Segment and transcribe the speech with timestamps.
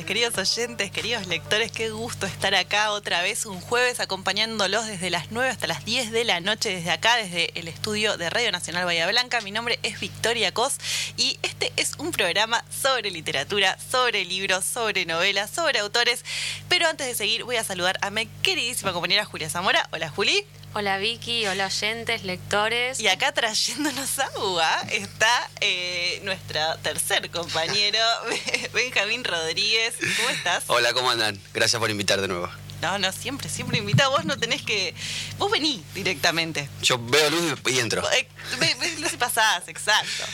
[0.00, 1.70] queridos oyentes, queridos lectores.
[1.70, 6.12] Qué gusto estar acá otra vez un jueves acompañándolos desde las 9 hasta las 10
[6.12, 9.42] de la noche desde acá, desde el estudio de Radio Nacional Bahía Blanca.
[9.42, 10.78] Mi nombre es Victoria Cos
[11.18, 16.24] y este es un programa sobre literatura, sobre libros, sobre novelas, sobre autores.
[16.70, 19.86] Pero antes de seguir voy a saludar a mi queridísima compañera Julia Zamora.
[19.92, 20.46] Hola Juli.
[20.74, 22.98] Hola Vicky, hola oyentes, lectores.
[22.98, 27.98] Y acá trayéndonos agua está eh, nuestro tercer compañero,
[28.72, 29.94] Benjamín Rodríguez.
[30.16, 30.64] ¿Cómo estás?
[30.68, 31.38] Hola, ¿cómo andan?
[31.52, 32.48] Gracias por invitar de nuevo.
[32.82, 34.08] No, no, siempre, siempre invita.
[34.08, 34.92] Vos no tenés que.
[35.38, 36.68] Vos vení directamente.
[36.82, 38.02] Yo veo luz y entro.
[38.10, 40.24] Eh, ves luz y pasás, exacto.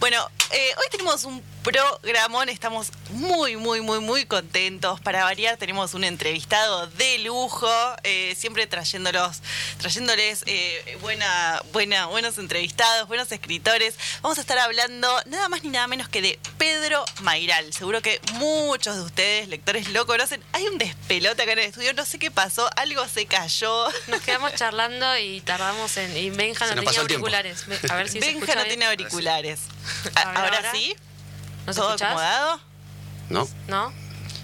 [0.00, 5.00] Bueno, eh, hoy tenemos un programón, estamos muy, muy, muy, muy contentos.
[5.00, 7.70] Para variar, tenemos un entrevistado de lujo,
[8.02, 9.40] eh, siempre trayéndolos,
[9.78, 13.94] trayéndoles eh, buena, buena, buenos entrevistados, buenos escritores.
[14.20, 17.72] Vamos a estar hablando nada más ni nada menos que de Pedro Mairal.
[17.72, 20.42] Seguro que muchos de ustedes, lectores, lo conocen.
[20.52, 23.88] Hay un despelote acá en el estudio, no sé qué pasó, algo se cayó.
[24.06, 26.16] Nos quedamos charlando y tardamos en.
[26.16, 27.64] Y Benja no tenía auriculares.
[27.90, 29.60] A ver si Benja no tiene auriculares.
[30.14, 30.94] ahora sí.
[31.66, 32.60] ¿No ¿Todo acomodado?
[33.30, 33.48] No.
[33.68, 33.92] ¿No?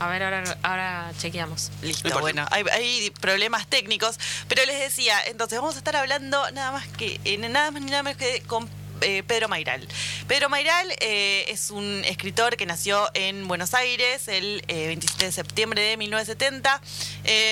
[0.01, 1.71] A ver, ahora, ahora chequeamos.
[1.83, 6.89] Listo, bueno, hay, problemas técnicos, pero les decía, entonces vamos a estar hablando nada más
[6.89, 8.67] que, nada más ni nada menos que con
[9.03, 9.87] eh, Pedro Mairal.
[10.29, 15.33] Pedro Mairal eh, es un escritor que nació en Buenos Aires el 27 eh, de
[15.33, 16.81] septiembre de 1970.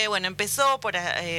[0.09, 0.97] bueno, empezó por,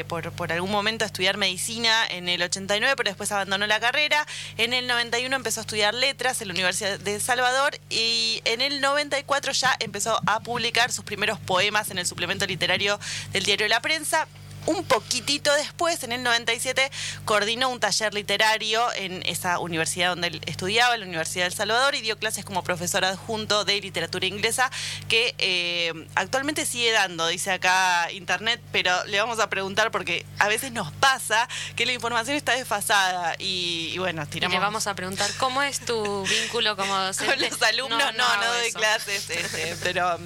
[0.07, 4.25] por, algún momento a estudiar medicina en el 89, pero después abandonó la carrera.
[4.57, 8.81] En el 91 empezó a estudiar letras en la Universidad de Salvador y en el
[8.81, 12.99] 94 ya empezó a publicar sus primeros poemas en el suplemento literario
[13.31, 14.27] del diario La Prensa
[14.65, 16.91] un poquitito después, en el 97,
[17.25, 22.01] coordinó un taller literario en esa universidad donde él estudiaba, la Universidad del Salvador, y
[22.01, 24.69] dio clases como profesor adjunto de literatura inglesa,
[25.07, 30.47] que eh, actualmente sigue dando, dice acá Internet, pero le vamos a preguntar porque a
[30.47, 34.53] veces nos pasa que la información está desfasada y, bueno, tiramos...
[34.53, 37.33] le vamos a preguntar, ¿cómo es tu vínculo como docente?
[37.33, 40.17] Con los alumnos no, no, doy clases, este, pero,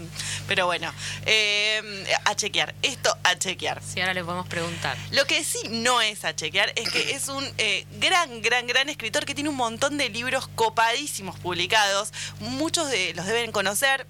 [0.47, 0.91] pero bueno,
[1.25, 3.81] eh, a chequear, esto a chequear.
[3.83, 4.97] Sí, ahora le preguntar.
[5.11, 8.89] Lo que sí no es a chequear es que es un eh, gran, gran, gran
[8.89, 12.11] escritor que tiene un montón de libros copadísimos publicados.
[12.39, 14.05] Muchos de los deben conocer.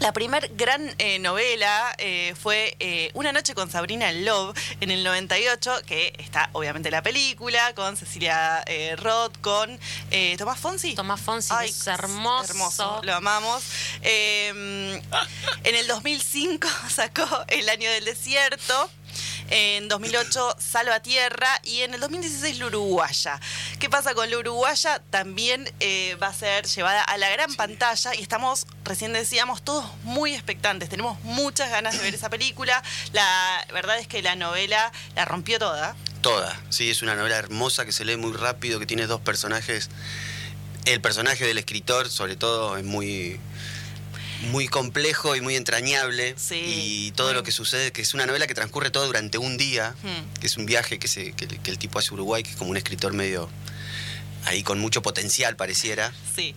[0.00, 5.82] La primer gran eh, novela eh, fue Una noche con Sabrina Love en el 98,
[5.86, 8.64] que está obviamente la película, con Cecilia
[8.96, 9.76] Roth, con
[10.36, 10.94] Tomás Fonsi.
[10.94, 12.44] Tomás Fonsi, es hermoso.
[12.44, 13.64] Hermoso, lo amamos.
[14.02, 18.90] Em, en el 2005 sacó El año del desierto.
[19.50, 20.56] En 2008
[21.02, 23.40] Tierra y en el 2016 La Uruguaya.
[23.78, 25.02] ¿Qué pasa con La Uruguaya?
[25.10, 29.84] También eh, va a ser llevada a la gran pantalla y estamos, recién decíamos, todos
[30.02, 30.88] muy expectantes.
[30.88, 32.82] Tenemos muchas ganas de ver esa película.
[33.12, 35.96] La verdad es que la novela la rompió toda.
[36.20, 39.88] Toda, sí, es una novela hermosa que se lee muy rápido, que tiene dos personajes.
[40.84, 43.40] El personaje del escritor, sobre todo, es muy
[44.42, 46.34] muy complejo y muy entrañable.
[46.50, 49.94] y todo lo que sucede, que es una novela que transcurre todo durante un día,
[50.02, 50.40] hmm.
[50.40, 52.70] que es un viaje que, se, que, el tipo hace a Uruguay, que es como
[52.70, 53.48] un escritor medio
[54.44, 56.12] ahí con mucho potencial, pareciera.
[56.34, 56.54] Sí.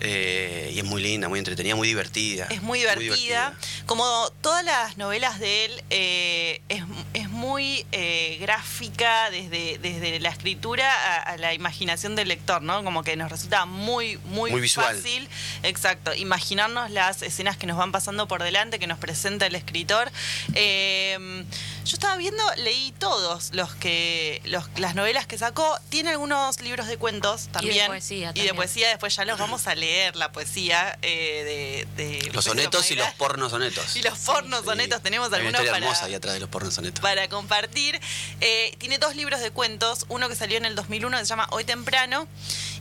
[0.00, 2.46] Eh, y es muy linda, muy entretenida, muy divertida.
[2.50, 3.54] Es muy divertida.
[3.84, 11.22] Como todas las novelas de él, eh, es, muy eh, gráfica desde, desde la escritura
[11.22, 12.82] a, la imaginación del lector, ¿no?
[12.82, 15.28] Como que nos resulta muy, muy, fácil.
[15.62, 16.14] Exacto.
[16.14, 20.10] Imaginarnos las escenas que nos van pasando por delante, que nos presenta el escritor.
[20.54, 24.40] yo estaba viendo, leí todos los que
[24.76, 25.78] las novelas que sacó.
[25.90, 27.76] Tiene algunos libros de cuentos también.
[27.76, 28.32] Y de poesía.
[28.34, 32.90] Y de poesía después ya los vamos a leer la poesía eh, de, Los sonetos
[32.90, 33.96] y los pornos sonetos.
[34.00, 37.00] Y los pornos sonetos, tenemos algunos para, hermosa ahí atrás de los pornos sonetos.
[37.00, 38.00] Para compartir.
[38.40, 41.48] Eh, tiene dos libros de cuentos, uno que salió en el 2001 que se llama
[41.50, 42.28] Hoy Temprano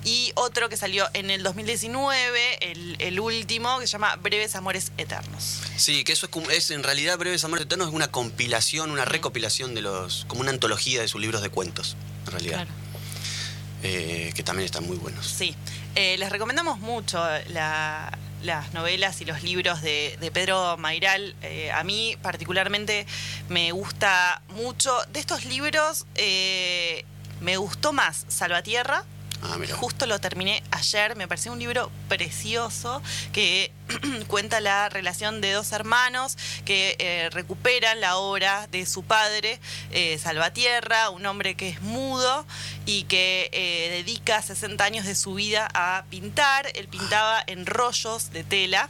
[0.04, 5.62] y otro que salió en el 2019, el, último, que se llama Breves Amores Eternos.
[5.76, 9.76] Sí, que eso es, es en realidad Breves Amores Eternos es una compilación, una recopilación
[9.76, 12.68] de los, como una antología de sus libros de cuentos, en realidad.
[13.82, 15.26] Eh, que también están muy buenos.
[15.26, 15.56] Sí,
[16.02, 21.36] eh, les recomendamos mucho las novelas y los libros de, Pedro Mairal.
[21.42, 23.06] Eh, a mí particularmente
[23.50, 24.94] me gusta mucho.
[25.12, 26.06] De estos libros
[27.42, 29.04] me gustó más Salvatierra.
[29.42, 33.02] Ah, Justo lo terminé ayer, me pareció un libro precioso
[33.32, 33.72] que
[34.28, 39.60] cuenta la relación de dos hermanos que eh, recuperan la obra de su padre,
[39.92, 42.46] eh, Salvatierra, un hombre que es mudo
[42.86, 46.68] y que eh, dedica 60 años de su vida a pintar.
[46.76, 48.90] Él pintaba en rollos de tela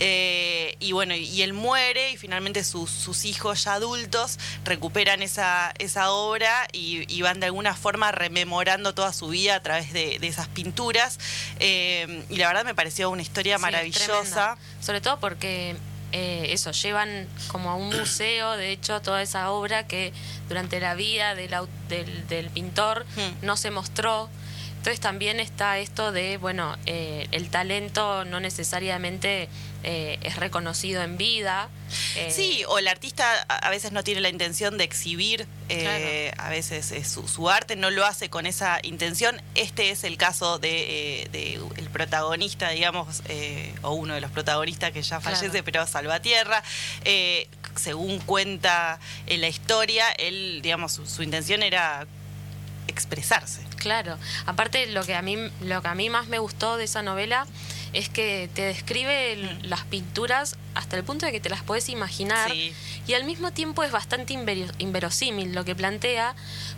[0.00, 5.72] Eh, y bueno, y él muere y finalmente sus, sus hijos ya adultos recuperan esa,
[5.78, 10.48] esa obra y, van de alguna forma rememorando toda su vida a través de, esas
[10.48, 11.18] pinturas.
[11.58, 14.56] Eh, y la verdad me pareció una historia maravillosa.
[14.80, 15.76] Sobre todo porque
[16.12, 20.14] eh, eso, llevan como a un museo, de hecho, toda esa obra que
[20.48, 21.50] durante la vida del,
[22.28, 23.44] del, pintor hmm.
[23.44, 24.30] no se mostró.
[24.78, 29.48] Entonces también está esto de, bueno, eh, el talento no necesariamente
[29.84, 31.68] eh, es reconocido en vida.
[32.16, 36.48] Eh, sí, o el artista a veces no tiene la intención de exhibir eh, a
[36.48, 39.40] veces su, arte, no lo hace con esa intención.
[39.54, 41.28] Este es el caso de,
[41.76, 43.22] el protagonista, digamos,
[43.82, 46.62] o uno de los protagonistas que ya fallece, pero Salvatierra.
[47.76, 52.04] según cuenta en la historia, él, digamos, su, intención era
[52.88, 53.67] expresarse.
[53.78, 54.18] Claro.
[54.46, 57.46] Aparte, lo que a mí, lo que a mí más me gustó de esa novela
[57.92, 59.66] es que te describe mm.
[59.66, 63.82] las pinturas hasta el punto de que te las puedes imaginar y al mismo tiempo
[63.82, 64.34] es bastante
[64.78, 66.34] inverosímil lo que plantea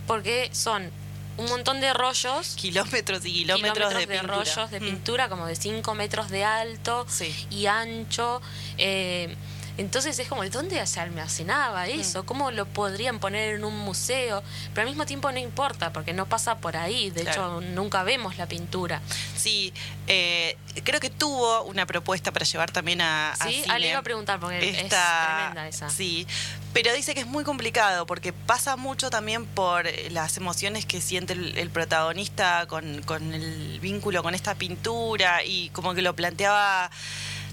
[0.06, 0.90] porque son
[1.36, 2.54] un montón de rollos.
[2.56, 4.84] Kilómetros y kilómetros, de, rollos de mm.
[4.84, 7.06] pintura, como de 5 metros de alto
[7.50, 8.40] y ancho.
[8.78, 9.34] Eh,
[9.78, 12.00] entonces es como, ¿de dónde se almacenaba mm.
[12.00, 12.26] eso?
[12.26, 14.42] ¿Cómo lo podrían poner en un museo?
[14.74, 17.10] Pero al mismo tiempo no importa, porque no pasa por ahí.
[17.10, 19.00] De hecho, nunca vemos la pintura.
[19.36, 19.72] Sí,
[20.06, 23.34] eh, creo que tuvo una propuesta para llevar también a.
[23.42, 25.88] sí, le iba a preguntar, porque es tremenda esa.
[25.90, 26.26] Sí,
[26.72, 31.32] pero dice que es muy complicado, porque pasa mucho también por las emociones que siente
[31.32, 36.90] el, protagonista con, con el vínculo con esta pintura y como que lo planteaba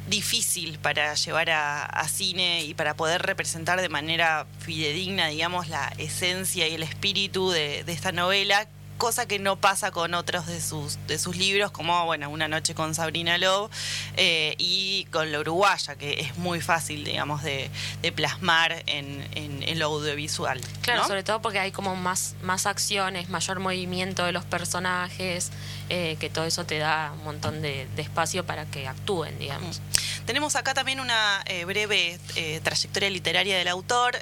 [0.08, 6.68] difícil para llevar a, cine y para poder representar de manera fidedigna, digamos, la esencia
[6.68, 8.68] y el espíritu de, de esta novela
[8.98, 12.76] cosa que no pasa con otros de sus, de sus libros, como bueno, Una noche
[12.76, 13.72] con Sabrina Love
[14.18, 17.70] eh, y con La Uruguaya, que es muy fácil, digamos, de,
[18.16, 20.60] plasmar en, en, lo audiovisual.
[20.82, 25.52] Claro, sobre todo porque hay como más, más acciones, mayor movimiento de los personajes,
[25.90, 29.80] eh, que todo eso te da un montón de, espacio para que actúen, digamos.
[29.80, 30.26] Mm.
[30.26, 32.20] Tenemos acá también una eh, breve
[32.64, 34.18] trayectoria literaria del autor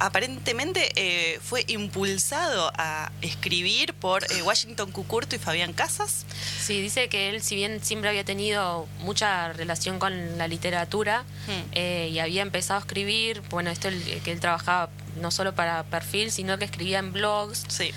[0.00, 6.24] aparentemente eh, fue impulsado a escribir por eh, Washington Cucurto y Fabián Casas.
[6.60, 11.70] Sí, dice que él, si bien siempre había tenido mucha relación con la literatura hmm.
[11.72, 13.90] eh, y había empezado a escribir, bueno, esto
[14.24, 14.88] que él trabajaba
[15.20, 17.92] no solo para perfil, sino que escribía en blogs, sí.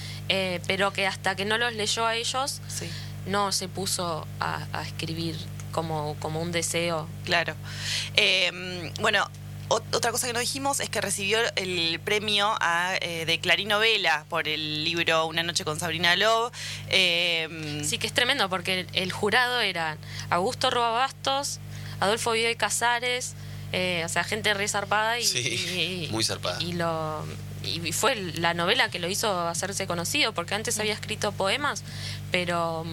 [0.68, 2.60] pero que hasta que no los leyó a ellos,
[3.28, 5.38] no se puso a, a escribir
[5.72, 7.08] como, como un deseo.
[7.24, 7.56] Claro.
[9.00, 9.30] bueno,
[9.70, 12.56] otra cosa que no dijimos es que recibió el premio
[13.02, 16.52] eh, de Clarín Novela por el libro Una noche con Sabrina Love.
[16.90, 19.98] Em, sí, que es tremendo porque el, jurado eran
[20.30, 21.60] Augusto Bastos,
[22.00, 23.34] Adolfo Bioy Casares,
[23.72, 26.62] eh, o sea, gente re zarpada y, muy zarpada.
[26.62, 27.26] Y, lo,
[27.64, 31.84] y fue la novela que lo hizo hacerse conocido, porque antes había escrito poemas,
[32.32, 32.86] pero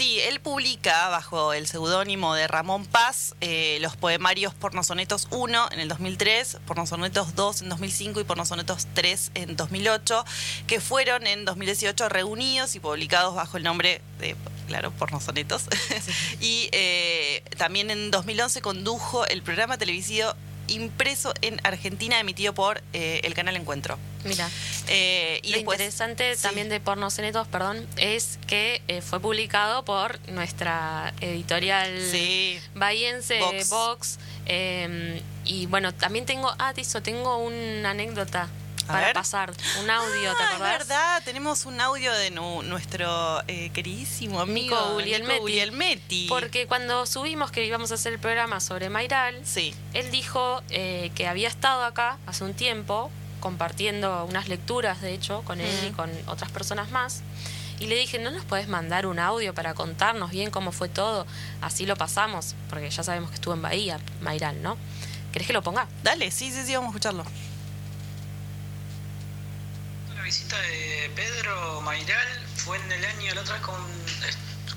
[0.00, 5.78] Sí, él publica bajo el seudónimo de Ramón Paz eh, los poemarios Pornosonetos 1 en
[5.78, 10.24] el 2003, Pornosonetos 2 en 2005 y Pornosonetos 3 en 2008,
[10.66, 14.36] que fueron en 2018 reunidos y publicados bajo el nombre de
[14.68, 15.64] claro, pornosonetos.
[16.40, 20.32] y eh, también en 2011 condujo el programa televisivo
[20.70, 23.98] impreso en Argentina, emitido por eh, el canal Encuentro.
[24.24, 24.48] Mira.
[24.88, 31.14] Eh, y Lo interesante también de Pornocenetos, perdón, es que eh, fue publicado por nuestra
[31.20, 32.58] editorial sí.
[32.74, 34.18] bahiense Vox.
[34.46, 38.48] Em, y bueno, también tengo, ah, Tiso, tengo una anécdota
[38.92, 39.52] para pasar.
[39.82, 40.72] Un audio, ¿te ah, acordás?
[40.72, 46.26] Es verdad, tenemos un audio de nuestro eh, queridísimo amigo Guglielmetti.
[46.28, 49.74] Porque cuando subimos que íbamos a hacer el programa sobre Mayral, sí.
[49.94, 55.42] él dijo eh, que había estado acá hace un tiempo compartiendo unas lecturas, de hecho,
[55.42, 57.22] con él y con otras personas más.
[57.78, 61.26] Y le dije, ¿no nos puedes mandar un audio para contarnos bien cómo fue todo?
[61.62, 64.76] Así lo pasamos, porque ya sabemos que estuvo en Bahía, Mayral, ¿no?
[65.32, 65.88] ¿Querés que lo ponga?
[66.02, 67.24] Dale, sí, sí, sí, vamos a escucharlo
[70.30, 73.74] visita de Pedro Mairal fue en el año, la otra con,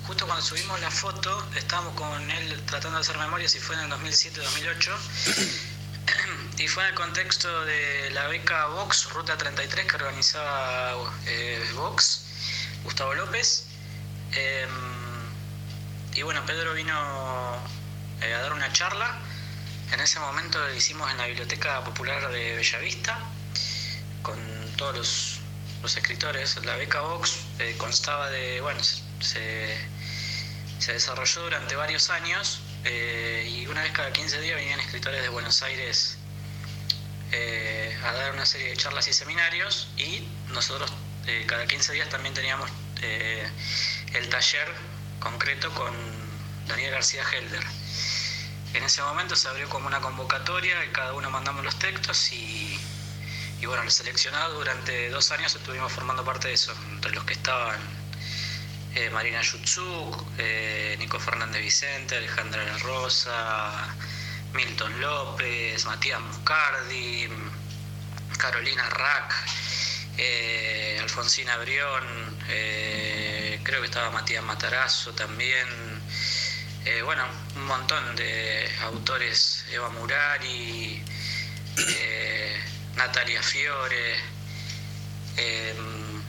[0.07, 3.81] justo cuando subimos la foto, estábamos con él tratando de hacer memoria si fue en
[3.83, 4.95] el 2007-2008.
[6.57, 12.25] y fue en el contexto de la beca Vox, Ruta 33, que organizaba eh, Vox,
[12.83, 13.67] Gustavo López.
[14.31, 14.69] Em,
[16.15, 17.59] y bueno, Pedro vino
[18.21, 19.19] eh, a dar una charla.
[19.91, 23.19] En ese momento lo hicimos en la Biblioteca Popular de Bellavista,
[24.23, 24.39] con
[24.77, 25.32] todos los
[25.83, 26.57] los escritores.
[26.65, 28.81] La beca Vox eh, constaba de, bueno,
[29.19, 29.77] se,
[30.87, 36.17] desarrolló durante varios años y una vez cada 15 días venían escritores de Buenos Aires
[38.03, 40.91] a dar una serie de charlas y seminarios y nosotros
[41.47, 42.69] cada 15 días también teníamos
[43.01, 44.67] el taller
[45.21, 45.93] concreto con
[46.67, 47.63] Daniel García Helder.
[48.73, 52.77] En ese momento se abrió como una convocatoria y cada uno mandamos los textos y,
[53.63, 57.31] y bueno, los seleccionados durante dos años estuvimos formando parte de eso, entre los que
[57.31, 57.79] estaban
[58.93, 63.71] eh, Marina Yutsuk, eh, Nico Fernández Vicente, Alejandra La Rosa,
[64.51, 67.29] Milton López, Matías Muscardi,
[68.37, 69.33] Carolina Rack,
[70.17, 72.03] eh, Alfonsina Brión,
[72.45, 75.69] creo que estaba Matías Matarazo también,
[76.83, 77.23] eh, bueno,
[77.55, 81.01] un montón de autores, Eva Murari,
[81.77, 82.32] eh,
[82.95, 84.15] Natalia Fiore,
[85.37, 86.23] em,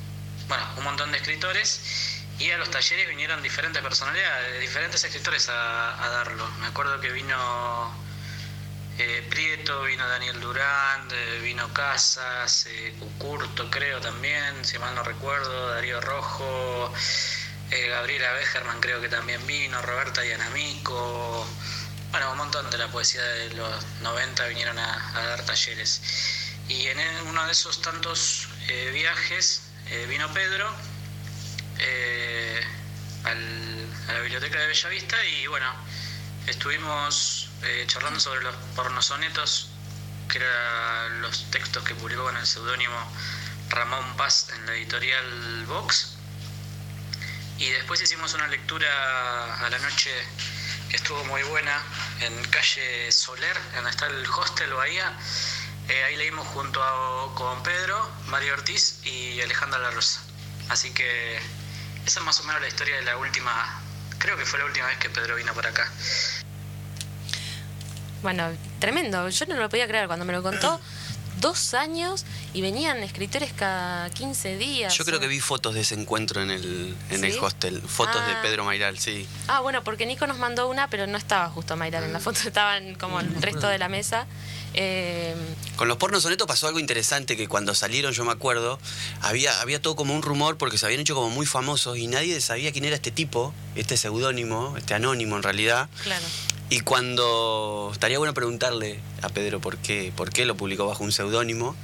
[0.49, 1.81] bueno, un montón de escritores.
[2.39, 6.47] Y a los talleres vinieron diferentes personalidades, diferentes escritores a, darlo.
[6.61, 7.93] Me acuerdo que vino
[8.99, 11.09] eh, Prieto, vino Daniel Durán,
[11.43, 12.67] vino Casas,
[12.99, 16.93] Cucurto creo también, si mal no recuerdo, Darío Rojo.
[17.71, 21.47] Eh, Gabriela Becherman creo que también vino, Roberta Yanamico,
[22.15, 26.01] bueno, un montón de la poesía de los 90 vinieron a, dar talleres.
[26.69, 30.69] Y en uno de esos tantos eh, viajes eh, vino Pedro
[33.25, 35.67] a la biblioteca de Bellavista y bueno,
[36.47, 37.51] estuvimos
[37.87, 39.71] charlando sobre los pornosonetos,
[40.29, 42.97] que eran los textos que publicó con el seudónimo
[43.71, 46.15] Ramón Paz en la editorial Vox
[47.59, 50.11] y después hicimos una lectura a la noche
[50.91, 51.81] que estuvo muy buena
[52.21, 55.17] en calle Soler, donde está el hostel Bahía.
[55.89, 60.21] Eh, ahí leímos junto a, con Pedro, Mario Ortiz y Alejandra La Rosa.
[60.71, 61.37] Así que
[62.07, 63.81] esa es más o menos la historia de la última,
[64.19, 65.91] creo que fue la última vez que Pedro vino por acá.
[68.23, 68.49] Bueno,
[68.79, 69.29] tremendo.
[69.29, 70.81] Yo no lo podía creer cuando me lo contó
[71.41, 72.25] dos años
[72.55, 74.97] y venían escritores cada 15 días.
[74.97, 78.33] Yo creo que vi fotos de ese encuentro en el, en el hostel, fotos de
[78.33, 78.41] ah.
[78.43, 79.29] Pedro Mairal, sí.
[79.49, 82.41] Ah, bueno, porque Nico nos mandó una, pero no estaba justo Mairal en la foto,
[82.47, 84.27] estaban como el resto de la mesa.
[84.75, 85.35] Eh,
[85.77, 88.79] Con los pornos sonetos pasó algo interesante que cuando salieron, yo me acuerdo,
[89.21, 92.41] había, había todo como un rumor porque se habían hecho como muy famosos y nadie
[92.41, 95.89] sabía quién era este tipo, este seudónimo, este anónimo en realidad.
[96.03, 96.25] Claro.
[96.71, 101.13] Y cuando estaría bueno preguntarle a Pedro por qué, por qué lo publicó bajo un
[101.13, 101.77] seudónimo.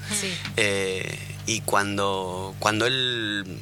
[0.56, 3.58] Eh, y cuando, cuando él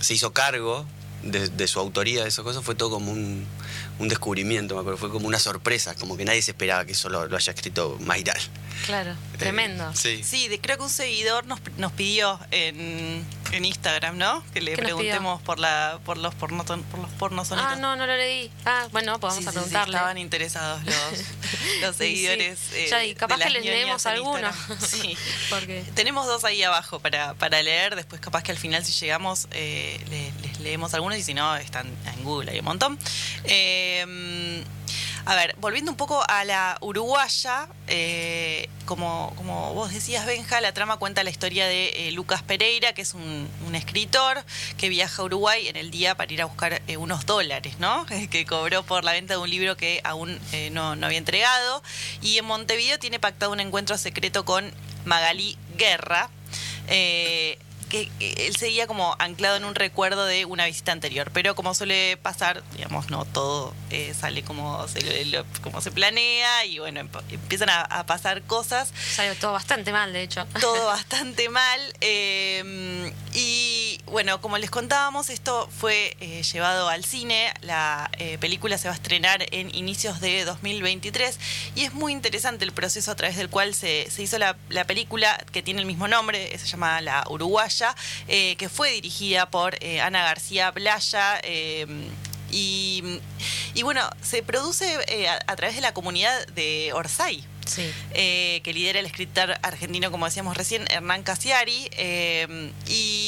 [0.00, 0.86] se hizo cargo
[1.22, 3.46] de, su autoría de esas cosas, fue todo como un,
[3.98, 7.08] un descubrimiento, me acuerdo, fue como una sorpresa, como que nadie se esperaba que eso
[7.08, 8.40] lo, haya escrito Mayral.
[8.86, 9.92] Claro, eh, tremendo.
[9.94, 14.44] sí, sí creo que un seguidor nos, nos pidió en, en Instagram, ¿no?
[14.52, 18.16] Que le preguntemos por la por los porno, por los pornos Ah, no, no lo
[18.16, 18.50] leí.
[18.64, 19.96] Ah, bueno, pues vamos a preguntarle.
[19.96, 20.94] estaban interesados los,
[21.80, 22.58] los seguidores.
[22.72, 24.54] Eh, ya, y capaz que les leemos algunos.
[24.80, 25.16] sí.
[25.50, 25.84] Porque...
[25.94, 27.96] Tenemos dos ahí abajo para, para leer.
[27.96, 30.00] Después, capaz que al final, si llegamos, eh,
[30.60, 32.98] leemos algunos y si no, están en Google, hay un montón.
[33.44, 34.64] Eh,
[35.28, 40.72] a ver, volviendo un poco a la uruguaya, eh, como, como vos decías, Benja, la
[40.72, 44.42] trama cuenta la historia de eh, Lucas Pereira, que es un, escritor
[44.78, 48.06] que viaja a Uruguay en el día para ir a buscar eh, unos dólares, ¿no?
[48.30, 50.40] que cobró por la venta de un libro que aún
[50.72, 51.82] no, no había entregado.
[52.22, 54.72] Y en Montevideo tiene pactado un encuentro secreto con
[55.04, 56.30] Magalí Guerra
[57.88, 61.30] que él seguía como anclado en un recuerdo de una visita anterior.
[61.32, 66.78] Pero como suele pasar, digamos, no todo eh, sale como se, como se planea y
[66.78, 68.92] bueno, empiezan a, pasar cosas.
[69.14, 70.46] Salió todo bastante mal, de hecho.
[70.60, 71.80] Todo bastante mal.
[72.00, 77.52] Em, y bueno, como les contábamos, esto fue eh, llevado al cine.
[77.62, 81.38] La eh, película se va a estrenar en inicios de 2023
[81.74, 84.84] y es muy interesante el proceso a través del cual se, se hizo la, la
[84.84, 87.77] película que tiene el mismo nombre, se llama La Uruguaya
[88.26, 91.40] eh, que fue dirigida por eh, Ana García Playa.
[91.42, 91.86] Eh,
[92.50, 93.02] y,
[93.82, 94.96] bueno, se produce
[95.46, 97.44] a, través de la comunidad de Orsay.
[97.74, 101.90] que lidera el escritor argentino, como decíamos recién, Hernán Casiari.
[102.86, 103.27] y,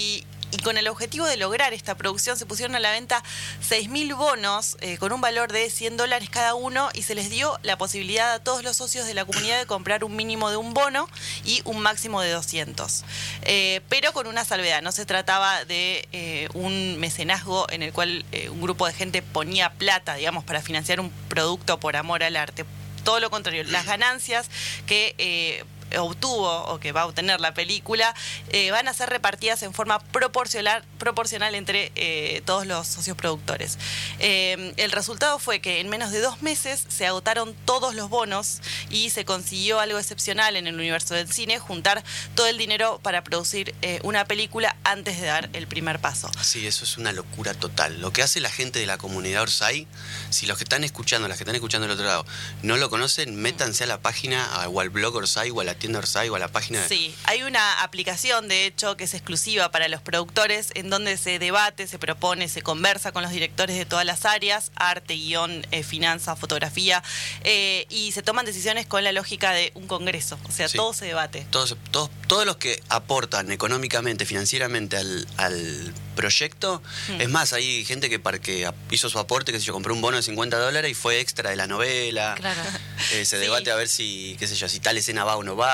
[0.50, 3.22] y con el objetivo de lograr esta producción se pusieron a la venta
[3.68, 7.58] 6.000 bonos eh, con un valor de 100 dólares cada uno y se les dio
[7.62, 10.74] la posibilidad a todos los socios de la comunidad de comprar un mínimo de un
[10.74, 11.08] bono
[11.44, 13.04] y un máximo de 200.
[13.42, 18.24] Eh, pero con una salvedad, no se trataba de eh, un mecenazgo en el cual
[18.50, 22.64] un grupo de gente ponía plata, digamos, para financiar un producto por amor al arte.
[23.04, 24.48] Todo lo contrario, las ganancias
[24.86, 25.64] que
[25.98, 28.14] obtuvo o que va a obtener la película
[28.50, 33.78] eh, van a ser repartidas en forma proporcional, proporcional entre eh, todos los socios productores.
[34.18, 39.10] el resultado fue que en menos de dos meses se agotaron todos los bonos y
[39.10, 42.02] se consiguió algo excepcional en el universo del cine, juntar
[42.34, 46.30] todo el dinero para producir una película antes de dar el primer paso.
[46.42, 48.00] Sí, eso es una locura total.
[48.00, 49.86] Lo que hace la gente de la comunidad Orsay,
[50.30, 52.26] si los que están escuchando, las que están escuchando del otro lado,
[52.62, 55.98] no lo conocen, métanse a la página, o al blog Orsay, o a la tienda
[55.98, 56.86] Orsay, o a la página.
[56.86, 61.40] Sí, hay una aplicación, de hecho, que es exclusiva para los productores, en donde se
[61.40, 65.82] debate, se propone, se conversa con los directores de todas las áreas, arte, guion, eh,
[65.82, 67.02] finanza, fotografía,
[67.42, 70.38] eh, y se toman decisiones con la lógica de un congreso.
[70.48, 71.46] O sea, todo se debate.
[71.50, 76.82] Todos, todos, todos los que aportan económicamente, financieramente al, al proyecto.
[77.08, 77.20] Hmm.
[77.20, 80.02] Es más, hay gente que, para, que hizo su aporte, que se yo, compró un
[80.02, 82.34] bono de 50 dólares y fue extra de la novela.
[82.36, 82.60] Claro.
[83.12, 85.56] Eh, se debate a ver si, qué sé yo, si tal escena va o no
[85.56, 85.69] va.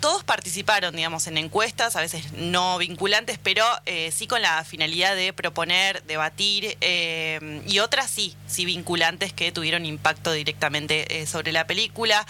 [0.00, 5.16] Todos participaron, digamos, en encuestas, a veces no vinculantes, pero eh, sí con la finalidad
[5.16, 11.66] de proponer, debatir, eh, y otras sí, sí vinculantes que tuvieron impacto directamente sobre la
[11.66, 12.26] película.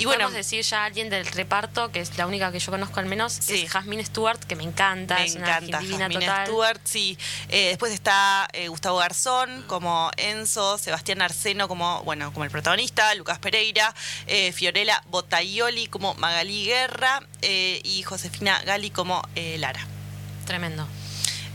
[0.00, 3.00] Y bueno, Podemos decir ya alguien del reparto, que es la única que yo conozco
[3.00, 5.16] al menos, es Jasmine Stewart, que me encanta.
[5.16, 7.18] Me encanta, Jasmine Stewart, sí.
[7.50, 13.14] Eh, después está eh, Gustavo Garzón como Enzo, Sebastián Arseno como, bueno, como el protagonista,
[13.14, 13.94] Lucas Pereira,
[14.26, 19.22] eh, Fiorella Botaioli como Magali Guerra y Josefina Gali como
[19.58, 19.86] Lara.
[20.46, 20.86] Tremendo.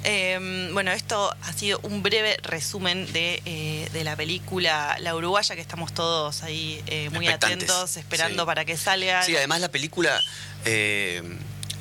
[0.08, 5.62] Em, bueno, esto ha sido un breve resumen de, eh, la película La Uruguaya, que
[5.62, 9.24] estamos todos ahí eh, muy atentos, esperando para que salga.
[9.24, 10.22] Sí, además la película
[10.64, 11.24] eh,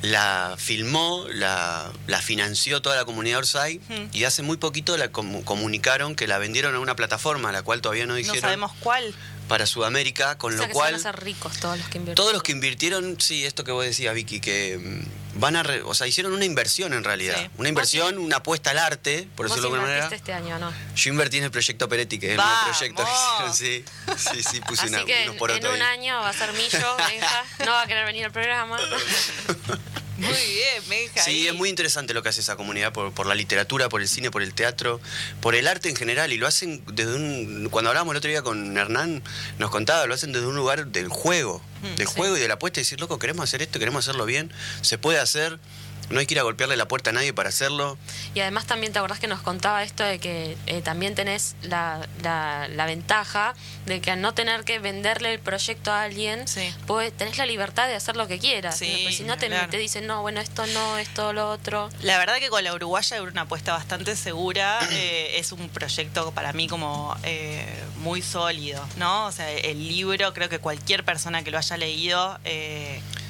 [0.01, 1.91] la filmó, la,
[2.21, 3.79] financió toda la comunidad Orsay
[4.11, 7.81] y hace muy poquito la comunicaron que la vendieron a una plataforma, a la cual
[7.81, 8.37] todavía no dijeron.
[8.37, 9.13] No sabemos cuál
[9.47, 10.93] para Sudamérica, con lo cual...
[10.93, 12.15] Van a ser ricos todos los que invirtieron.
[12.15, 15.63] Todos los que invirtieron, sí, esto que vos decías, Vicky, que mm, van a...
[15.85, 17.49] o sea, hicieron una inversión en realidad.
[17.57, 20.15] Una inversión, una apuesta al arte, por decirlo de alguna manera.
[20.15, 20.73] este año no?
[20.95, 23.85] Yo invertí en el proyecto Peretti, que es el proyecto que hicieron, sí.
[24.17, 26.95] Sí, sí, puse Así que unos por en, en un año va a ser Millo,
[26.97, 28.77] Benja, no va a querer venir al programa.
[30.17, 31.21] Muy bien, Benja.
[31.21, 34.07] Sí, es muy interesante lo que hace esa comunidad por, por, la literatura, por el
[34.07, 35.01] cine, por el teatro,
[35.41, 36.31] por el arte en general.
[36.31, 37.67] Y lo hacen desde un.
[37.69, 39.21] Cuando hablábamos el otro día con Hernán,
[39.57, 41.61] nos contaba, lo hacen desde un lugar del juego.
[41.81, 44.25] Mm, del juego y de la apuesta y decir, loco, queremos hacer esto, queremos hacerlo
[44.25, 44.51] bien,
[44.81, 45.59] se puede hacer.
[46.09, 47.97] No hay que ir a golpearle la puerta a nadie para hacerlo.
[48.33, 52.07] Y además también te acordás que nos contaba esto de que eh, también tenés la,
[52.21, 53.55] la, ventaja
[53.87, 56.45] de que al no tener que venderle el proyecto a alguien,
[56.85, 58.77] pues, tenés la libertad de hacer lo que quieras.
[58.77, 61.89] si no te, te, dicen, no, bueno, esto no, esto, lo otro.
[62.01, 64.79] La verdad que con la Uruguaya es una apuesta bastante segura.
[64.95, 67.65] Eh, es un proyecto para mí como eh,
[67.97, 69.25] muy sólido, ¿no?
[69.25, 72.39] O sea, el libro, creo que cualquier persona que lo haya leído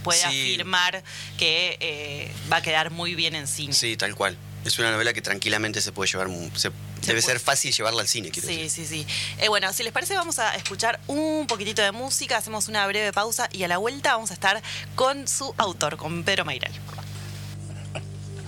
[0.06, 1.04] puede afirmar
[1.38, 3.74] que eh, va a quedar muy bien en cine.
[3.74, 4.38] Sí, tal cual.
[4.63, 6.28] Es una novela que tranquilamente se puede llevar,
[7.06, 8.32] debe ser fácil llevarla al cine.
[8.32, 9.06] Quiero sí, sí, sí,
[9.38, 13.13] eh, bueno, si les parece vamos a escuchar un poquitito de música, hacemos una breve
[13.13, 14.63] pausa y a la vuelta vamos a estar
[14.96, 16.72] con su autor, con Pedro Mairal.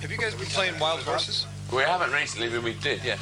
[0.02, 1.46] Have you guys been playing wild horses?
[1.72, 3.18] We haven't recently, but we did, yeah.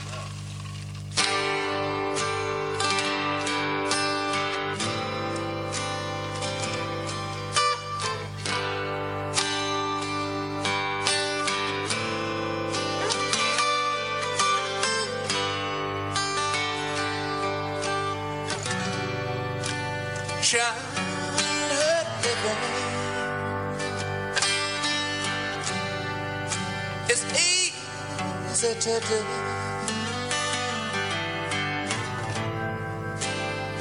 [29.08, 29.24] The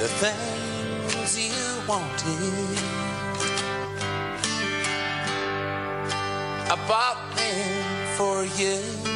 [0.07, 2.77] things you wanted,
[6.69, 9.14] I bought them for you.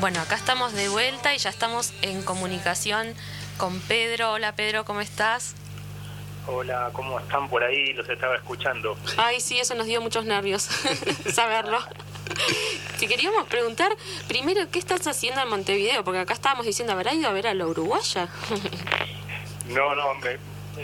[0.00, 3.14] Bueno, acá estamos de vuelta y ya estamos en comunicación
[3.58, 4.32] con Pedro.
[4.32, 5.54] Hola Pedro, ¿cómo estás?
[6.52, 7.92] Hola, ¿cómo están por ahí?
[7.92, 8.96] Los estaba escuchando.
[9.16, 10.62] Ay, sí, eso nos dio muchos nervios
[11.32, 11.78] saberlo.
[12.98, 13.92] Te queríamos preguntar,
[14.26, 16.02] primero, ¿qué estás haciendo en Montevideo?
[16.02, 18.28] Porque acá estábamos diciendo, ¿habrá ido a ver a la uruguaya?
[19.68, 20.02] no, no,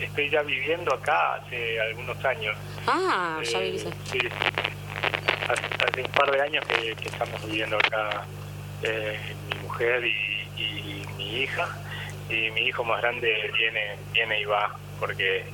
[0.01, 2.57] estoy ya viviendo acá hace algunos años.
[2.87, 4.19] Ah, ya eh, Sí,
[5.49, 8.25] hace, un par de años que, estamos viviendo acá
[8.85, 11.77] eh, mi mujer y, mi hija.
[12.31, 15.45] Y mi hijo más grande viene, viene y va porque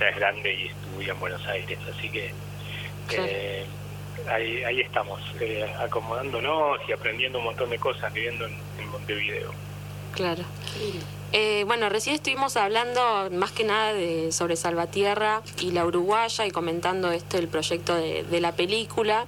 [0.00, 1.78] ya es grande y estudia en Buenos Aires.
[1.94, 2.32] Así que
[3.12, 3.66] eh,
[4.28, 9.52] ahí, ahí estamos, eh, acomodándonos y aprendiendo un montón de cosas viviendo en, Montevideo.
[10.12, 10.42] Claro.
[11.32, 16.50] Eh, bueno, recién estuvimos hablando más que nada de, sobre Salvatierra y la Uruguaya y
[16.50, 19.26] comentando esto el proyecto de, la película.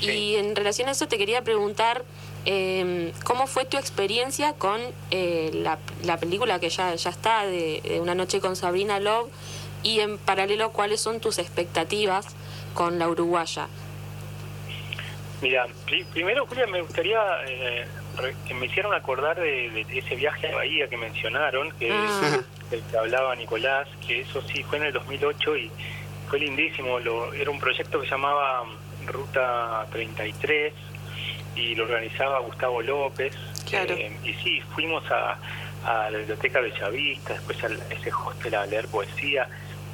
[0.00, 2.04] Y en relación a eso te quería preguntar
[2.46, 7.98] eh, cómo fue tu experiencia con eh, la, la, película que ya, ya está de,
[8.02, 9.30] Una noche con Sabrina Love
[9.84, 12.34] y en paralelo cuáles son tus expectativas
[12.74, 13.68] con la Uruguaya.
[15.40, 15.66] Mira,
[16.12, 17.86] primero Julia me gustaría eh,
[18.48, 22.40] que me hicieron acordar de, ese viaje a Bahía que mencionaron, que ah.
[22.70, 25.70] del que hablaba Nicolás, que eso sí fue en el 2008 y
[26.28, 26.98] fue lindísimo.
[26.98, 28.64] Lo, era un proyecto que se llamaba
[29.06, 30.72] Ruta 33
[31.56, 33.34] y lo organizaba Gustavo López.
[33.70, 35.38] Eh, y sí, fuimos a,
[35.84, 39.48] a la biblioteca Bellavista, después a ese hostel a leer poesía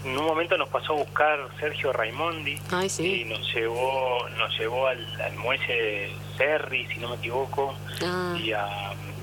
[0.05, 2.59] en un momento nos pasó a buscar Sergio Raimondi
[2.99, 8.37] y nos llevó nos llevó al, muelle Serri, si no me equivoco, ah.
[8.39, 8.67] y a,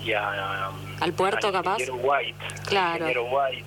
[0.04, 1.78] y a al puerto capaz.
[1.90, 2.38] White,
[2.68, 3.06] claro.
[3.06, 3.66] White.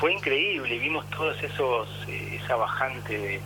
[0.00, 3.40] Fue increíble, vimos todos esos eh, esa bajante de,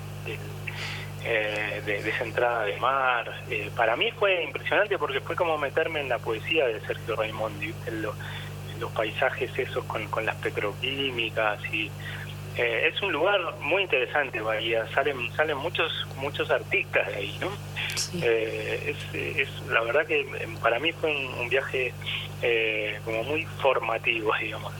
[1.25, 3.31] eh, de, esa entrada de mar.
[3.51, 7.75] Eh, para mí fue impresionante porque fue como meterme en la poesía de Sergio Raimondi,
[7.87, 8.14] en, los
[8.92, 11.90] paisajes esos con, con las petroquímicas y
[12.56, 17.50] eh, es un lugar muy interesante Bahía, salen salen muchos muchos artistas de ahí, ¿no?
[18.22, 21.92] Eh, es, la verdad que em, para mí fue un, viaje
[22.42, 24.72] eh, como muy formativo, digamos.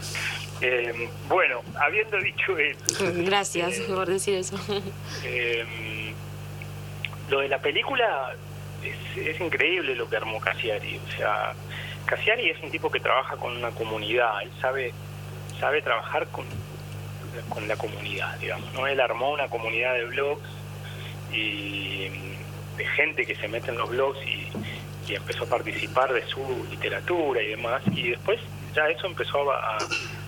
[1.29, 3.05] bueno, habiendo dicho eso...
[3.15, 4.57] Gracias por decir eso.
[5.25, 6.15] Em,
[7.29, 8.35] lo de la película
[8.83, 11.55] es, es increíble lo que armó Cassiari, o sea,
[12.07, 14.95] Cassiari es un tipo que trabaja con una comunidad, él sabe
[15.61, 16.45] sabe trabajar con
[17.49, 18.73] con la comunidad, digamos.
[18.75, 18.87] ¿no?
[18.87, 20.49] Él armó una comunidad de blogs
[21.33, 22.09] y
[22.77, 24.47] de gente que se mete en los blogs y,
[25.09, 27.81] empezó a participar de su literatura y demás.
[27.93, 28.41] Y después
[28.75, 29.79] ya eso empezó a,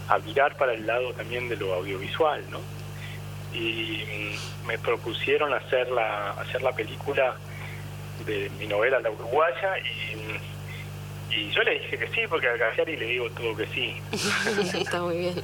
[0.09, 2.61] a, para el lado también de lo audiovisual, ¿no?
[3.53, 7.35] Y me propusieron hacer la, hacer la película
[8.25, 13.07] de mi novela La Uruguaya y, yo le dije que sí, porque a y le
[13.07, 13.95] digo todo que sí.
[14.81, 15.35] Está muy bien.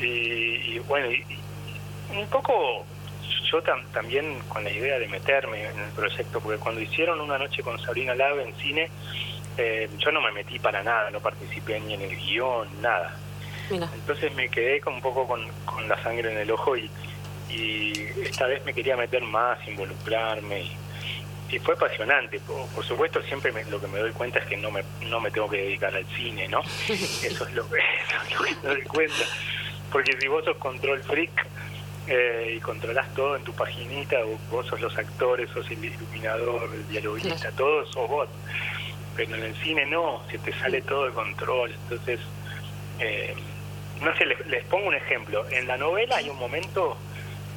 [0.00, 1.24] Y, bueno, y,
[2.16, 2.84] un poco
[3.50, 7.62] yo también con la idea de meterme en el proyecto, porque cuando hicieron una noche
[7.62, 8.90] con Sabrina Lave en cine,
[9.56, 13.16] eh, yo no me metí para nada, no participé ni en el guion, nada.
[13.70, 16.90] Entonces me quedé con un poco con, la sangre en el ojo y,
[18.22, 20.62] esta vez me quería meter más, involucrarme
[21.50, 22.40] y, fue apasionante.
[22.40, 25.48] Por, supuesto, siempre lo que me doy cuenta es que no me, no me tengo
[25.48, 26.60] que dedicar al cine, ¿no?
[26.88, 27.78] Eso es lo que,
[28.34, 29.24] lo que me doy cuenta.
[29.92, 31.46] Porque si vos sos control freak
[32.08, 34.16] eh, y controlás todo en tu paginita,
[34.50, 38.28] vos sos los actores, sos el iluminador, el dialoguista, todo sos vos.
[39.16, 41.72] Pero en el cine no, se te sale todo de control.
[41.72, 42.20] Entonces,
[42.98, 43.34] eh,
[44.00, 45.48] no sé, les, pongo un ejemplo.
[45.50, 46.96] En la novela hay un momento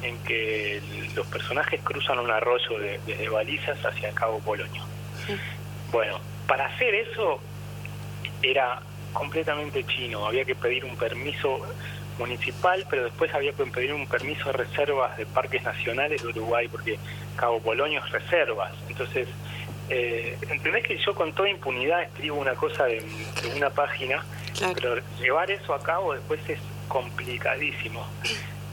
[0.02, 0.80] en que
[1.14, 4.82] los personajes cruzan un arroyo desde balizas hacia Cabo Polonio.
[5.92, 7.40] Bueno, para hacer eso
[8.42, 8.80] era
[9.12, 11.60] completamente chino, había que pedir un permiso
[12.20, 16.68] municipal, pero después había que pedir un permiso de reservas de parques nacionales de Uruguay,
[16.68, 16.98] porque
[17.36, 18.72] Cabo Polonio es reservas.
[18.88, 19.26] Entonces,
[19.88, 23.02] eh, ¿entendés que yo con toda impunidad escribo una cosa de,
[23.56, 24.24] una página,
[24.74, 28.06] pero llevar eso a cabo después es complicadísimo?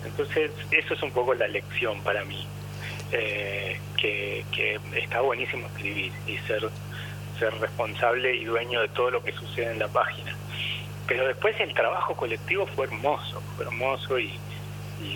[0.05, 2.45] Entonces, eso es un poco la lección para mí,
[3.13, 6.69] eh, que, que está buenísimo escribir y ser,
[7.39, 10.36] ser responsable y dueño de todo lo que sucede en la página
[11.07, 14.39] pero después el trabajo colectivo fue hermoso, fue hermoso y,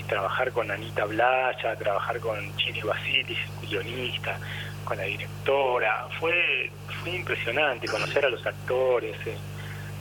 [0.08, 4.38] trabajar con Anita Blaya, trabajar con Chini Basilis, guionista,
[4.84, 6.70] con la directora, fue,
[7.02, 9.16] fue impresionante conocer a los actores.
[9.26, 9.38] Eh.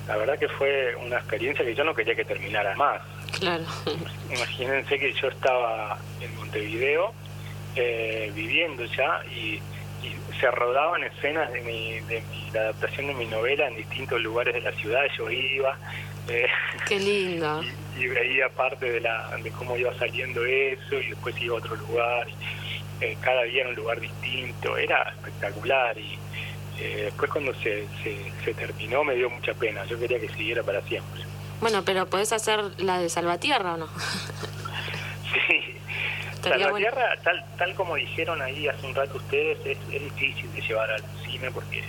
[0.09, 3.01] La verdad que fue una experiencia que yo no quería que terminara más.
[3.39, 3.63] Claro.
[4.29, 7.13] Imagínense que yo estaba en Montevideo
[7.77, 9.61] eh, viviendo ya y,
[10.39, 14.61] se rodaban escenas de, mi, de la adaptación de mi novela en distintos lugares de
[14.61, 15.03] la ciudad.
[15.17, 15.77] Yo iba.
[16.29, 16.47] Eh,
[16.87, 17.63] Qué lindo.
[17.99, 21.77] Y, veía parte de, la, de cómo iba saliendo eso y después iba a otro
[21.77, 22.27] lugar.
[22.29, 24.77] Y, eh, cada día en un lugar distinto.
[24.79, 26.19] Era espectacular y
[26.79, 27.87] eh, después cuando se,
[28.45, 29.85] se, terminó me dio mucha pena.
[29.85, 31.23] Yo quería que siguiera para siempre.
[31.61, 33.89] Bueno, pero ¿podés hacer la de Salvatierra o no?
[35.49, 35.70] sí.
[36.43, 40.91] Salvatierra, tal, tal como dijeron ahí hace un rato ustedes, es, es difícil de llevar
[40.91, 41.85] al cine porque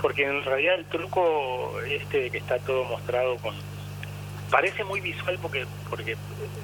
[0.00, 3.54] porque en realidad el truco este que está todo mostrado con
[4.50, 6.16] parece muy visual porque porque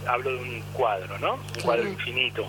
[0.06, 1.34] hablo de un cuadro, ¿no?
[1.34, 2.48] Un cuadro infinito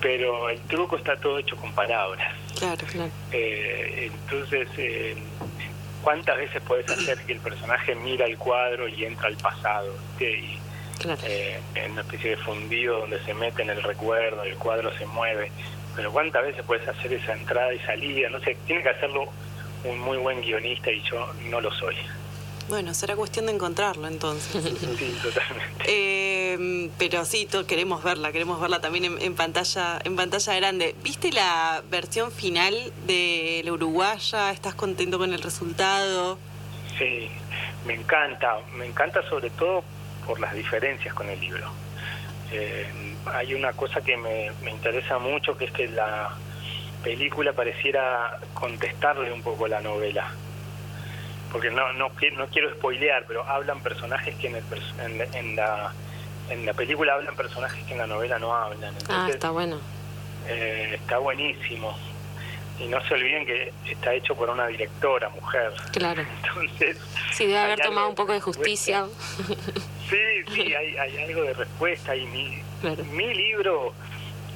[0.00, 2.34] pero el truco está todo hecho con palabras.
[2.58, 3.10] Claro, claro.
[3.32, 5.16] Eh, entonces, eh,
[6.02, 9.94] ¿cuántas veces puedes hacer que el personaje mira el cuadro y entra al pasado?
[10.18, 10.58] Y,
[11.24, 15.06] eh, en una especie de fundido donde se mete en el recuerdo, el cuadro se
[15.06, 15.50] mueve.
[15.96, 18.28] Pero ¿cuántas veces puedes hacer esa entrada y salida?
[18.28, 19.26] No sé, tiene que hacerlo
[19.84, 21.96] un muy buen guionista y yo no lo soy.
[22.68, 24.62] Bueno, será cuestión de encontrarlo entonces.
[24.98, 25.84] Sí, totalmente.
[25.86, 30.94] Eh, pero sí, queremos verla, queremos verla también en, pantalla, en pantalla grande.
[31.02, 34.50] ¿Viste la versión final de la uruguaya?
[34.52, 36.38] ¿Estás contento con el resultado?
[36.98, 37.28] Sí,
[37.86, 39.82] me encanta, me encanta sobre todo
[40.26, 41.70] por las diferencias con el libro.
[42.52, 46.30] Eh, hay una cosa que me, me interesa mucho, que es que la
[47.02, 50.32] película pareciera contestarle un poco la novela
[51.50, 55.92] porque no, no, no quiero spoilear, pero hablan personajes que en, el, en, la,
[56.48, 58.94] en la película hablan personajes que en la novela no hablan.
[59.08, 59.80] ah, está bueno.
[60.46, 61.96] Eh, está buenísimo.
[62.80, 65.72] Y no se olviden que está hecho por una directora, mujer.
[65.92, 66.22] Claro.
[66.42, 66.96] Entonces.
[67.32, 69.06] Sí, debe haber tomado un poco de justicia.
[70.08, 70.16] Sí,
[70.52, 72.16] sí, hay, hay algo de respuesta.
[72.16, 72.62] Y mi,
[73.12, 73.92] mi libro,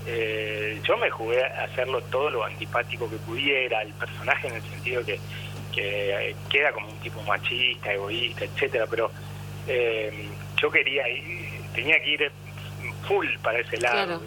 [0.07, 4.63] eh, yo me jugué a hacerlo todo lo antipático que pudiera, el personaje en el
[4.63, 5.21] sentido que
[5.75, 9.11] que queda como un tipo machista, egoísta, etcétera, pero
[9.67, 10.29] eh,
[10.61, 12.33] yo quería ir, tenía que ir
[13.07, 14.21] full para ese lado.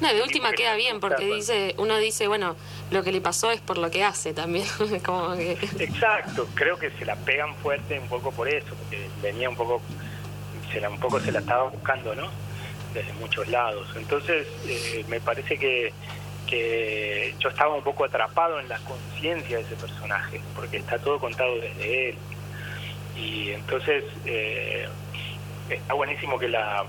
[0.00, 2.56] No, de última queda bien, porque dice uno dice, bueno,
[2.90, 4.66] lo que le pasó es por lo que hace también.
[5.04, 9.56] como Exacto, creo que se la pegan fuerte un poco por eso, porque venía un
[9.56, 9.80] poco,
[10.72, 12.30] se la, un poco se la estaba buscando, ¿no?
[12.94, 13.88] Desde muchos lados.
[13.96, 15.92] Entonces, eh, me parece que
[16.46, 21.18] que yo estaba un poco atrapado en la conciencia de ese personaje, porque está todo
[21.18, 22.14] contado desde él.
[23.16, 24.88] Y entonces eh,
[25.68, 26.84] está buenísimo que la,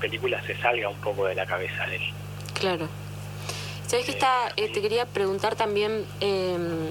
[0.00, 2.02] película se salga un poco de la cabeza de él.
[2.58, 2.88] Claro.
[3.86, 6.88] Sabes que está, eh, te quería preguntar también em,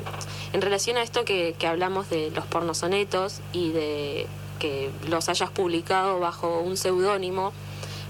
[0.53, 4.27] en relación a esto que, que hablamos de los pornosonetos y de
[4.59, 7.51] que los hayas publicado bajo un seudónimo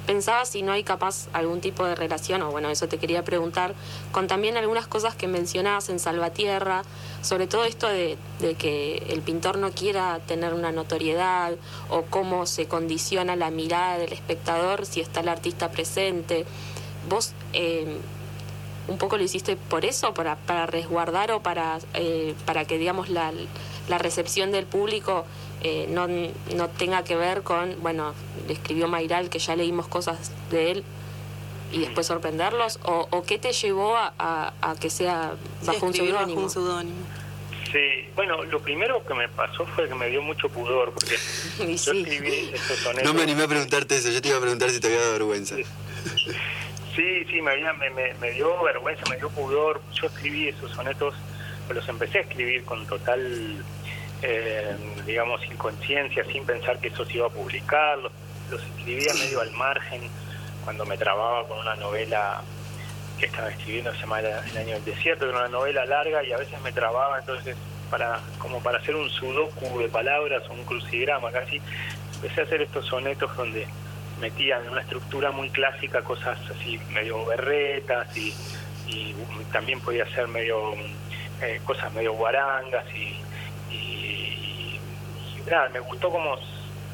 [0.06, 3.74] pensaba si no hay capaz algún tipo de relación, o bueno, eso te quería preguntar,
[4.12, 6.84] con también algunas cosas que mencionabas en Salvatierra,
[7.22, 8.18] sobre todo esto de,
[8.58, 11.54] que el pintor no quiera tener una notoriedad,
[11.90, 16.46] o cómo se condiciona la mirada del espectador si está el artista presente.
[17.10, 17.98] ¿Vos eh,
[18.88, 23.10] un poco lo hiciste por eso, para, para resguardar o para, eh, para que, digamos,
[23.10, 23.32] la,
[23.88, 25.26] la recepción del público
[25.64, 28.14] eh, no, no tenga que ver con, bueno,
[28.48, 30.84] le escribió Mayral que ya leímos cosas de él
[31.72, 32.80] y después sorprenderlos?
[32.84, 35.34] ¿O, o qué te llevó a, a, que sea
[35.66, 36.50] bajo un seudónimo?
[36.50, 41.16] Sí, bueno, lo primero que me pasó fue que me dio mucho pudor, porque
[41.58, 43.04] yo escribí esos sonetos.
[43.04, 45.14] No me animé a preguntarte eso, yo te iba a preguntar si te había dado
[45.14, 45.56] vergüenza.
[46.96, 49.82] Sí, sí, me, había, me, me, dio vergüenza, me dio pudor.
[50.00, 51.16] Yo escribí esos sonetos,
[51.74, 53.66] los empecé a escribir con total
[54.24, 58.12] eh, digamos, sin conciencia, sin pensar que eso se iba a publicar, los,
[58.78, 60.02] escribía medio al margen
[60.64, 62.42] cuando me trababa con una novela
[63.20, 66.38] que estaba escribiendo, se llama El año del desierto, era una novela larga y a
[66.38, 67.58] veces me trababa, entonces
[67.90, 71.62] para como para hacer un sudoku de palabras o un crucigrama casi,
[72.16, 73.68] empecé a hacer estos sonetos donde
[74.22, 78.34] metían en una estructura muy clásica cosas así medio berretas y,
[79.52, 80.74] también podía ser medio
[81.42, 83.16] eh, cosas medio guarangas y
[85.50, 86.36] nada, me gustó cómo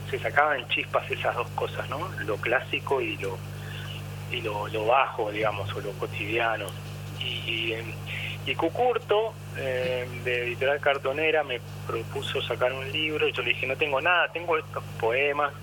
[0.09, 2.09] se sacaban chispas esas dos cosas, ¿no?
[2.25, 3.37] Lo clásico y lo
[4.31, 6.67] y lo, bajo, digamos, o lo cotidiano.
[7.19, 7.73] Y,
[8.45, 13.67] y, Cucurto, eh, de Editorial Cartonera, me propuso sacar un libro y yo le dije,
[13.67, 15.53] no tengo nada, tengo estos poemas.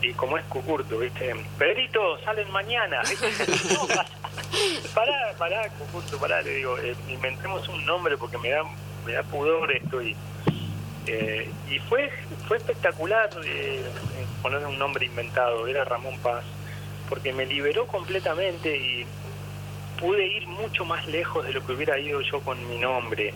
[0.00, 1.34] Y como es Cucurto, ¿viste?
[1.58, 3.02] Pedrito, salen mañana.
[4.94, 8.62] pará, pará, Cucurto, pará, le digo, eh, inventemos un nombre porque me da,
[9.04, 10.16] me da pudor esto y
[11.06, 12.10] Eh, y fue,
[12.46, 13.82] fue espectacular eh,
[14.42, 16.44] poner un nombre inventado, era Ramón Paz,
[17.08, 19.06] porque me liberó completamente y
[19.98, 23.34] pude ir mucho más lejos de lo que hubiera ido yo con mi nombre.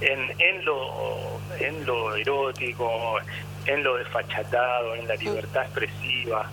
[0.00, 3.16] En, en, lo, en lo erótico,
[3.64, 6.50] en lo desfachatado, en la libertad expresiva.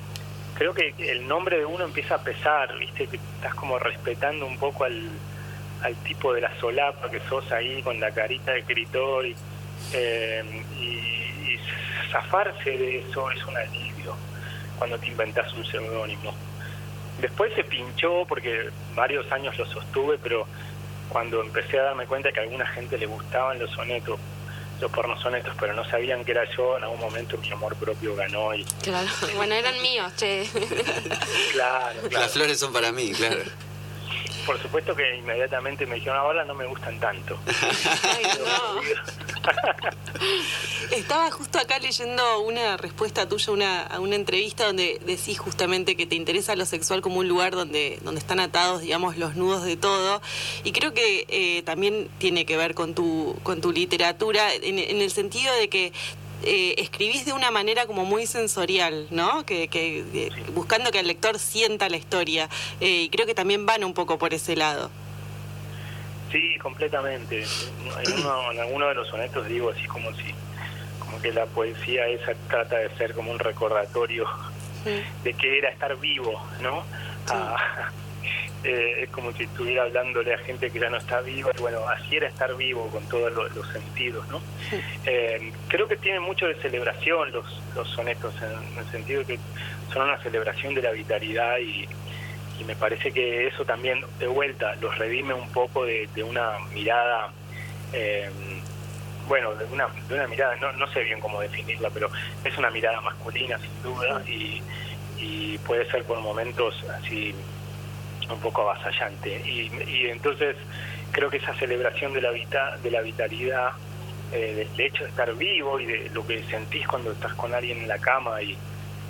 [0.53, 3.07] Creo que el nombre de uno empieza a pesar, ¿viste?
[3.07, 5.09] Que estás como respetando un poco al,
[5.81, 9.35] al tipo de la solapa que sos ahí con la carita de escritor y,
[9.93, 10.43] eh,
[10.79, 11.59] y,
[12.11, 14.15] zafarse de eso es un alivio
[14.77, 16.33] cuando te inventas un seudónimo.
[17.21, 20.45] Después se pinchó porque varios años lo sostuve, pero
[21.07, 24.19] cuando empecé a darme cuenta que a alguna gente le gustaban los sonetos,
[24.81, 28.15] los pornos sonetos, pero no sabían que era yo, en algún momento mi amor propio
[28.15, 28.65] ganó y...
[28.81, 30.49] Claro, bueno, eran míos, che.
[31.53, 32.25] claro, claro.
[32.25, 33.43] Las flores son para mí, claro
[34.45, 37.37] por supuesto que inmediatamente me dijeron, ahora no me gustan tanto.
[40.91, 46.05] Estaba justo acá leyendo una respuesta tuya una, a una entrevista donde decís justamente que
[46.05, 49.77] te interesa lo sexual como un lugar donde, donde están atados, digamos, los nudos de
[49.77, 50.21] todo.
[50.63, 55.01] Y creo que eh, también tiene que ver con tu, con tu literatura, en, en
[55.01, 55.93] el sentido de que
[56.43, 59.45] eh, escribís de una manera como muy sensorial, ¿no?
[59.45, 62.49] Que, que buscando que el lector sienta la historia.
[62.79, 64.89] Eh, y creo que también van un poco por ese lado.
[66.31, 67.43] Sí, completamente.
[67.43, 70.33] En, uno, en alguno de los sonetos digo así como si,
[70.99, 74.25] como que la poesía esa trata de ser como un recordatorio
[75.23, 76.83] de que era estar vivo, ¿no?
[77.27, 77.91] Ah,
[78.63, 81.79] eh, es como si estuviera hablándole a gente que ya no está viva, y bueno,
[81.87, 84.41] así era estar vivo con todos los, sentidos, ¿no?
[85.05, 87.45] Eh, creo que tienen mucho de celebración los,
[87.75, 89.39] los sonetos, en, el sentido de que
[89.91, 91.87] son una celebración de la vitalidad y,
[92.65, 97.31] me parece que eso también, de vuelta, los redime un poco de, una mirada...
[97.91, 98.29] Eh,
[99.27, 102.11] bueno, de una, de una mirada, no, no sé bien cómo definirla, pero
[102.43, 104.61] es una mirada masculina sin duda y,
[105.17, 107.33] y puede ser por momentos así
[108.29, 109.41] un poco avasallante.
[109.45, 110.55] Y, y entonces
[111.11, 113.71] creo que esa celebración de la, vita, de la vitalidad,
[114.31, 117.79] eh, del hecho de estar vivo y de lo que sentís cuando estás con alguien
[117.79, 118.57] en la cama y,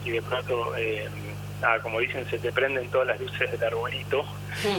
[0.04, 1.08] y de pronto, eh,
[1.84, 4.26] como dicen, se te prenden todas las luces del arbolito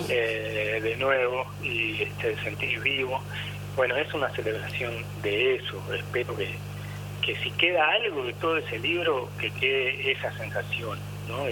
[0.08, 3.22] eh, de nuevo y te sentís vivo.
[3.76, 5.80] Bueno, es una celebración de eso.
[5.94, 6.56] Espero que,
[7.22, 11.46] que si queda algo de todo ese libro, que quede esa sensación, ¿no?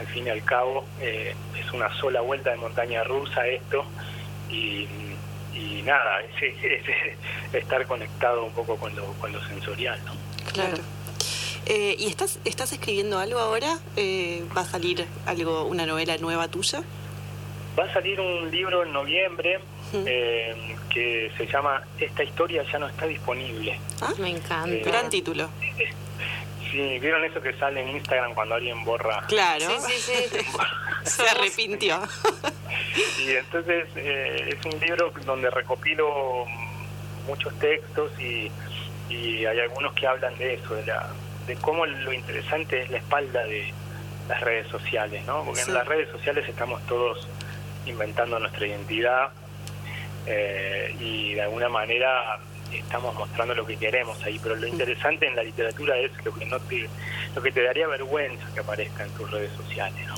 [0.00, 3.84] Al fin y al cabo eh, es una sola vuelta de montaña rusa esto
[4.50, 4.88] y,
[5.84, 6.54] nada, es,
[7.54, 10.12] estar conectado un poco con lo, con lo sensorial, ¿no?
[10.52, 10.78] Claro.
[11.66, 13.78] Eh, ¿Y estás, estás escribiendo algo ahora?
[13.96, 16.82] Eh, ¿Va a salir algo, una novela nueva tuya?
[17.78, 19.60] Va a salir un libro en noviembre
[20.90, 23.78] que se llama Esta historia ya no está disponible.
[24.00, 24.88] Ah, me encanta.
[24.88, 25.48] Gran título.
[26.70, 29.22] Sí, ¿vieron eso que sale en Instagram cuando alguien borra?
[29.26, 29.66] Claro.
[29.80, 30.46] Sí, sí, sí.
[31.04, 32.00] Se arrepintió.
[33.18, 36.44] y entonces eh, es un libro donde recopilo
[37.26, 38.50] muchos textos y,
[39.08, 41.08] y hay algunos que hablan de eso, de, la,
[41.46, 43.72] de cómo lo interesante es la espalda de
[44.28, 45.44] las redes sociales, ¿no?
[45.44, 47.26] Porque en las redes sociales estamos todos
[47.86, 49.30] inventando nuestra identidad
[50.26, 52.38] eh, y de alguna manera
[52.78, 56.46] estamos mostrando lo que queremos ahí, pero lo interesante en la literatura es lo que
[56.46, 56.88] no te,
[57.34, 60.16] lo que te daría vergüenza que aparezca en tus redes sociales, ¿no?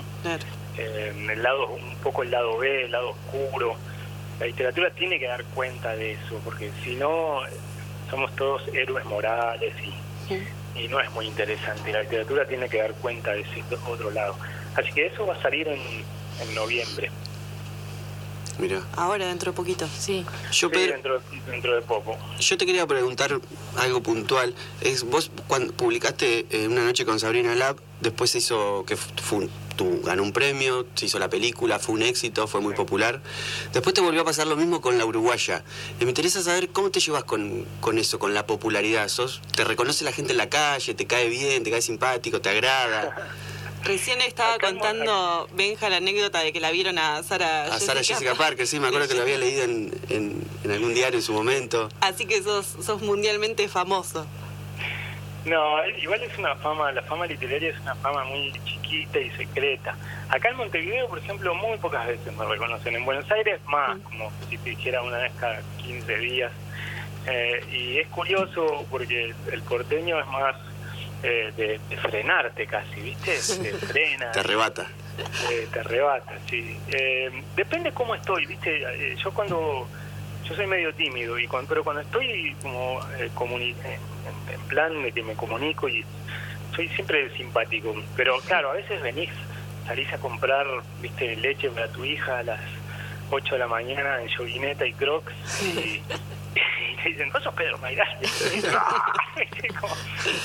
[0.79, 3.77] Eh, el lado, un poco el lado B, el lado oscuro.
[4.41, 7.41] La literatura tiene que dar cuenta de eso, porque si no
[8.11, 11.92] somos todos héroes morales y, y no es muy interesante.
[11.92, 14.37] La literatura tiene que dar cuenta de ese otro lado.
[14.75, 15.81] Así que eso va a salir en,
[16.40, 17.11] en noviembre.
[18.59, 18.83] Mira.
[18.96, 20.25] Ahora, dentro de poquito, sí.
[20.53, 21.21] Yo, dentro,
[21.75, 22.17] de poco.
[22.38, 23.40] Yo te quería preguntar
[23.77, 24.55] algo puntual.
[24.81, 29.48] Es Vos cuando publicaste eh, Una noche con Sabrina Lab, después se hizo, que fue
[29.77, 33.21] tú ganó un premio, se hizo la película, fue un éxito, fue muy popular.
[33.73, 35.65] Después te volvió a pasar lo mismo con La Uruguaya.
[35.98, 39.09] Y me interesa saber cómo te llevas con, con eso, con la popularidad.
[39.09, 40.94] ¿Sos, ¿Te reconoce la gente en la calle?
[40.94, 41.65] ¿Te cae bien?
[41.65, 42.40] ¿Te cae simpático?
[42.40, 43.33] ¿Te agrada?
[43.85, 48.35] Recién estaba contando Benja la anécdota de que la vieron a Sara A Sara Jessica
[48.35, 51.89] Parker, sí, me acuerdo que lo había leído en, en, algún diario en su momento.
[52.01, 54.27] Así que sos, sos mundialmente famoso.
[55.45, 59.97] No, igual es una fama, la fama literaria es una fama muy chiquita y secreta.
[60.29, 62.95] Acá en Montevideo, por ejemplo, muy pocas veces me reconocen.
[62.95, 64.03] En Buenos Aires más, mm.
[64.03, 66.53] como si te dijera una vez cada 15 días.
[67.27, 70.55] Eh, y es curioso porque el porteño es más
[71.23, 73.33] eh, de, frenarte casi, ¿viste?
[73.62, 74.33] Te frena.
[74.33, 74.87] te arrebata.
[75.50, 76.79] Eh, te arrebata, sí.
[76.88, 79.16] Eh, depende cómo estoy, ¿viste?
[79.23, 79.87] Yo cuando
[80.48, 83.31] yo soy medio tímido, y cuando, pero cuando estoy como eh,
[84.52, 86.04] en, plan de que me comunico y
[86.75, 89.31] soy siempre simpático, pero claro, a veces venís,
[89.87, 90.66] salís a comprar,
[91.00, 92.60] viste, leche para tu hija a las
[93.31, 96.02] 8 de la mañana en joguineta y crocs y,
[96.55, 98.19] y dicen, vos sos Pedro Mayral.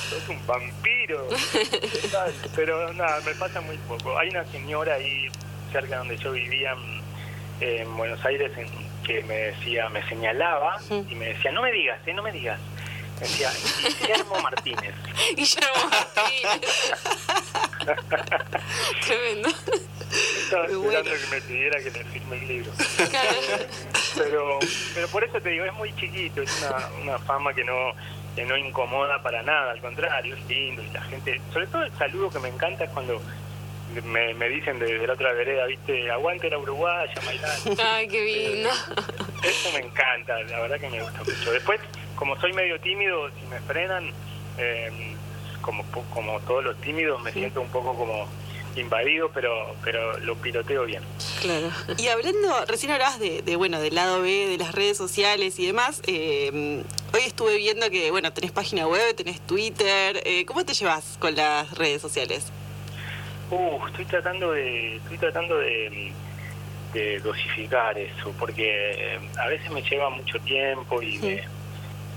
[0.08, 1.28] sos un vampiro.
[2.56, 4.18] Pero nada, me pasa muy poco.
[4.18, 5.28] Hay una señora ahí
[5.72, 6.74] cerca donde yo vivía
[7.60, 8.52] en Buenos Aires
[9.04, 12.60] que me decía, me señalaba y me decía, no me digas, eh, no me digas.
[13.20, 13.50] Decía,
[14.00, 14.94] Guillermo Martínez.
[15.36, 16.94] Guillermo Martínez.
[19.06, 19.48] Tremendo.
[20.08, 22.72] Estaba esperando que me pidiera que le firme el libro.
[24.16, 24.58] pero,
[24.94, 27.92] pero por eso te digo, es muy chiquito, es una, una fama que no
[28.38, 31.92] que no incomoda para nada, al contrario, es lindo y la gente, sobre todo el
[31.98, 33.20] saludo que me encanta es cuando
[34.04, 37.12] me, me dicen desde la otra vereda, viste, aguante la uruguaya,
[37.82, 38.70] Ay, qué lindo.
[39.42, 41.52] Eso me encanta, la verdad que me gusta mucho.
[41.52, 41.80] Después,
[42.18, 44.10] como soy medio tímido, si me frenan,
[44.58, 45.14] eh,
[45.60, 48.26] como, como todos los tímidos, me siento un poco como
[48.76, 51.02] invadido, pero pero lo piloteo bien.
[51.40, 51.70] Claro.
[51.96, 55.66] Y hablando, recién hablabas de, de, bueno, del lado B, de las redes sociales y
[55.66, 56.02] demás.
[56.06, 56.82] Eh,
[57.14, 60.20] hoy estuve viendo que, bueno, tenés página web, tenés Twitter.
[60.24, 62.52] Eh, ¿Cómo te llevas con las redes sociales?
[63.50, 66.12] Uh, estoy tratando de, estoy tratando de,
[66.92, 71.57] de dosificar eso, porque eh, a veces me lleva mucho tiempo y me,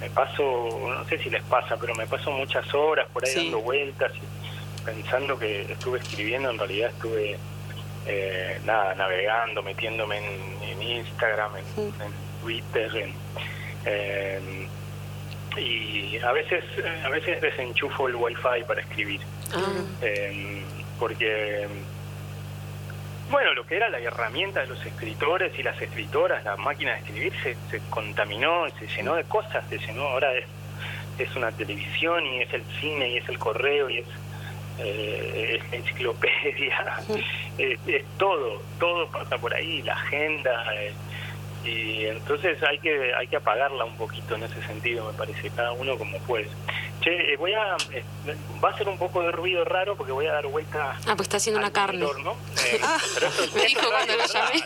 [0.02, 3.62] me, paso, no sé si les pasa, pero me paso muchas horas por ahí dando
[3.62, 4.12] vueltas.
[4.84, 7.38] Pensando que estuve escribiendo, en realidad estuve
[8.08, 11.66] eh, nada, navegando, metiéndome en, Instagram, en,
[12.42, 13.14] Twitter,
[13.86, 14.68] en,
[15.58, 16.64] y a veces
[17.04, 19.22] a veces desenchufo el wifi para escribir.
[19.54, 19.62] Ah.
[20.02, 20.64] Em,
[21.00, 21.68] porque
[23.32, 27.00] bueno, lo que era la herramienta de los escritores y las escritoras, la máquina de
[27.00, 30.46] escribir se, se contaminó, se llenó de cosas, se llenó, ahora es,
[31.18, 34.08] es una televisión y es el cine y es el correo y es
[34.80, 36.98] eh, es enciclopedia,
[37.58, 37.80] es,
[38.18, 40.94] todo, todo pasa por ahí, la agenda, eh,
[41.64, 45.72] y entonces hay que hay que apagarla un poquito en ese sentido, me parece, cada
[45.74, 46.48] uno como puede.
[47.02, 47.78] Che, eh, voy a,
[48.64, 51.00] va a ser un poco de ruido raro porque voy a dar vuelta.
[51.08, 52.06] Ah, pues está haciendo una carne.
[52.84, 52.98] Ah,
[53.54, 54.64] me dijo cuando lo llamé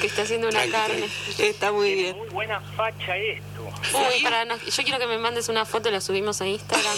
[0.00, 1.08] que, está haciendo una carne.
[1.38, 2.16] Está muy bien.
[2.16, 3.64] Muy buena facha esto.
[3.94, 6.96] Uy, para yo quiero que me mandes una foto, la subimos a Instagram.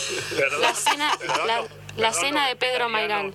[0.61, 1.11] la cena,
[1.97, 3.35] la cena de Pedro Mairán.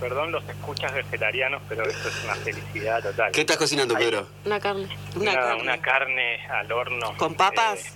[0.00, 3.32] Perdón los escuchas vegetarianos, pero esto es una felicidad total.
[3.32, 4.28] ¿Qué estás cocinando, Pedro?
[4.44, 4.88] Una carne.
[5.14, 5.62] Una, carne.
[5.62, 7.16] una carne al horno.
[7.16, 7.95] ¿Con papas?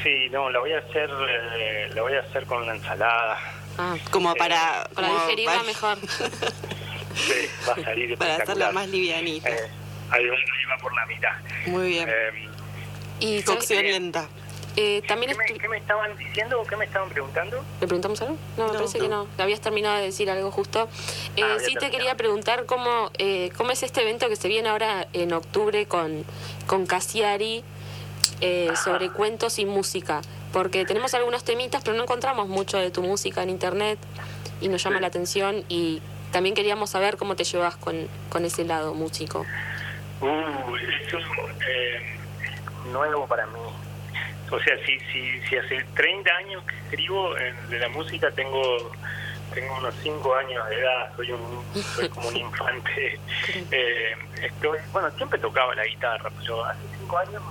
[0.00, 3.38] Eh, sí, no, la voy a hacer, eh, la voy a hacer con una ensalada.
[3.78, 5.98] Ah, como para, para digerirla mejor.
[7.14, 9.48] sí, va a salir Para hacerla más livianita.
[9.48, 9.70] Eh,
[10.10, 11.32] ahí, va por la mitad.
[11.66, 12.08] Muy bien.
[12.08, 12.48] Eh,
[13.20, 14.28] y cocción lenta.
[14.76, 17.62] Eh, también ¿Qué, me, estaban diciendo o qué me estaban preguntando?
[17.80, 18.36] ¿Le preguntamos algo?
[18.56, 19.26] No, me parece que no.
[19.36, 20.88] Habías terminado de decir algo justo.
[21.36, 24.68] Eh, ah, sí te quería preguntar cómo, eh, cómo es este evento que se viene
[24.68, 26.24] ahora en octubre con,
[26.66, 27.64] con Cassiari
[28.40, 30.22] eh, sobre cuentos y música.
[30.52, 33.98] Porque tenemos algunos temitas, pero no encontramos mucho de tu música en internet
[34.60, 35.64] y nos llama la atención.
[35.68, 39.46] Y también queríamos saber cómo te llevas con, con ese lado músico.
[40.20, 41.24] Uh, esto es
[42.92, 43.60] nuevo para mí
[44.50, 48.90] o sea, si, si, si hace 30 años que escribo de la música, tengo
[49.54, 53.18] tengo unos 5 años de edad, soy un soy como un infante.
[53.70, 57.42] Eh, estoy, bueno, siempre tocaba la guitarra, pero hace 5 años,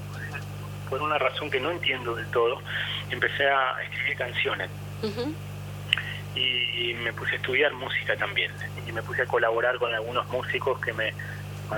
[0.90, 2.62] por una razón que no entiendo del todo,
[3.10, 4.70] empecé a escribir canciones.
[6.36, 8.52] y, me puse a estudiar música también.
[8.86, 11.14] Y me puse a colaborar con algunos músicos que me,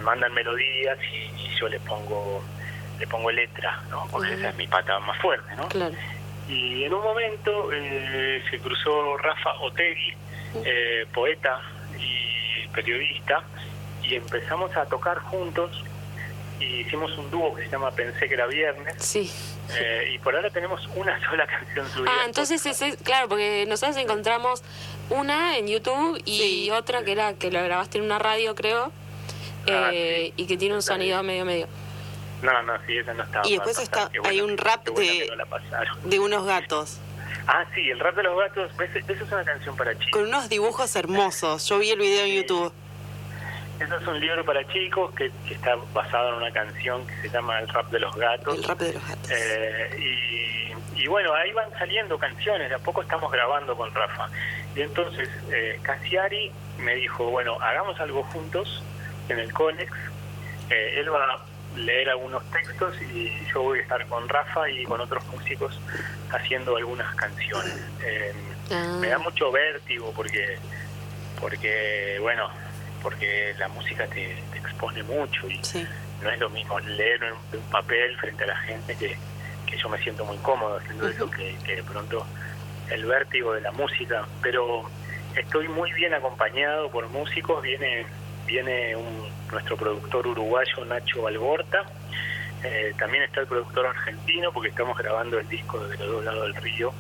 [0.02, 2.42] mandan melodías y yo les pongo
[3.02, 4.08] le pongo letra, ¿no?
[4.12, 5.68] Porque esa es mi pata más fuerte, ¿no?
[6.48, 10.14] Y en un momento eh, se cruzó Rafa Otegui,
[10.64, 11.60] eh, poeta
[11.98, 13.42] y periodista,
[14.04, 15.84] y empezamos a tocar juntos
[16.62, 18.96] y hicimos un dúo que se llama Pensé que era viernes.
[19.00, 19.32] Sí.
[19.74, 22.12] Eh, y por ahora tenemos una sola canción subida.
[22.12, 22.62] Ah, entonces
[23.04, 24.64] claro, porque nosotros encontramos
[25.10, 28.92] una en YouTube y otra que era que lo grabaste en una radio, creo,
[29.70, 31.68] ah, y que tiene un sonido medio medio.
[32.42, 33.48] No, no, sí, esa no estaba.
[33.48, 35.30] Y después está, hay un rap de,
[36.06, 37.00] de unos gatos.
[37.48, 40.12] Ah, sí, el rap de los gatos, eso es una canción para chicos.
[40.12, 42.74] Con unos dibujos hermosos, yo vi el video en YouTube.
[43.82, 47.60] Eso es un libro para chicos que, está basado en una canción que se llama
[47.60, 48.56] El rap de los gatos.
[48.56, 49.32] El rap de los gatos.
[49.32, 54.30] Eh, y, bueno, ahí van saliendo canciones, de a poco estamos grabando con Rafa.
[54.76, 58.84] Y entonces eh, Cassiari me dijo, bueno, hagamos algo juntos
[59.30, 59.92] en el Conex.
[60.70, 61.42] Eh, él va
[61.76, 65.80] leer algunos textos y yo voy a estar con Rafa y con otros músicos
[66.30, 67.74] haciendo algunas canciones.
[68.04, 68.34] Eh,
[69.00, 69.20] me da ah.
[69.20, 70.58] mucho vértigo porque,
[71.40, 72.50] porque bueno,
[73.02, 75.60] porque la música te, expone mucho y
[76.22, 79.18] no es lo mismo leer un, un, papel frente a la gente que,
[79.66, 82.26] que yo me siento muy cómodo haciendo eso que, que de pronto
[82.90, 84.84] el vértigo de la música, pero
[85.36, 88.06] estoy muy bien acompañado por músicos, viene
[88.46, 91.84] viene un, nuestro productor uruguayo Nacho Alborta,
[92.64, 96.44] eh, también está el productor argentino porque estamos grabando el disco de los dos lados
[96.44, 96.94] del río,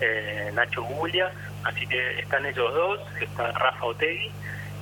[0.00, 1.32] eh, Nacho Gulia,
[1.64, 4.30] así que están ellos dos, está Rafa Otegui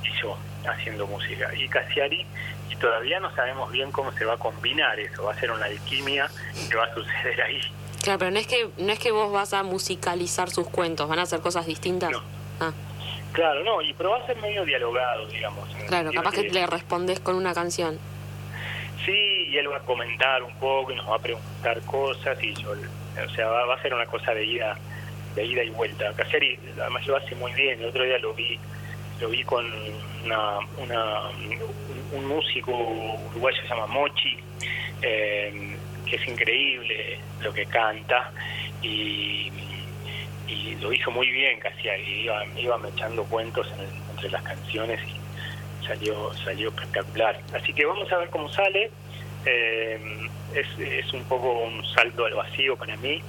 [0.03, 0.37] y yo
[0.67, 1.53] haciendo música.
[1.55, 2.25] Y Casiari,
[2.69, 5.65] y todavía no sabemos bien cómo se va a combinar eso, va a ser una
[5.65, 6.29] alquimia
[6.69, 7.61] que va a suceder ahí.
[8.01, 11.19] Claro, pero no es que no es que vos vas a musicalizar sus cuentos, van
[11.19, 12.11] a hacer cosas distintas.
[12.11, 12.21] No.
[12.59, 12.73] Ah.
[13.31, 15.69] Claro, no, y pero va a ser medio dialogado, digamos.
[15.87, 17.97] Claro, capaz que, le respondes con una canción.
[19.05, 22.53] Sí, y él va a comentar un poco y nos va a preguntar cosas y
[22.53, 24.77] yo, o sea, va, a ser una cosa de ida,
[25.35, 26.13] de ida y vuelta.
[26.13, 27.79] Caseri además lo hace muy bien.
[27.79, 28.59] El otro día lo vi,
[29.21, 29.65] lo vi con
[30.25, 31.29] una, una
[32.13, 34.37] un, músico uruguayo que se llama Mochi,
[35.01, 38.31] eh, que es increíble lo que canta
[38.81, 39.51] y
[40.81, 41.87] lo hizo muy bien casi
[42.23, 43.67] iba, iba echando cuentos
[44.09, 47.39] entre las canciones y salió salió espectacular.
[47.53, 48.91] Así que vamos a ver cómo sale
[49.45, 53.21] eh, es, es un poco un salto al vacío para mí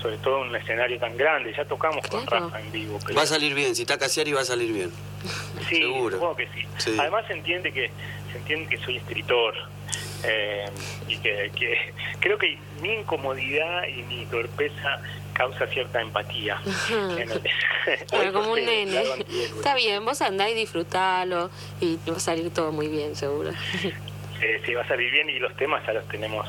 [0.00, 3.26] sobre todo en un escenario tan grande ya tocamos con Rafa en vivo va a
[3.26, 4.90] salir bien si está y va a salir bien
[5.68, 6.16] sí Seguro.
[6.16, 6.48] supongo que
[6.78, 6.96] sí.
[6.98, 7.90] además se entiende que
[8.32, 9.54] se entiende que soy escritor
[10.24, 10.66] eh,
[11.08, 15.00] y que, que creo que mi incomodidad y mi torpeza
[15.32, 16.60] causa cierta empatía.
[18.32, 19.02] como un nene.
[19.56, 21.50] Está bien, vos andá y disfrutalo
[21.80, 23.50] y va a salir todo muy bien, seguro.
[24.64, 26.48] sí, va a salir bien y los temas ya los tenemos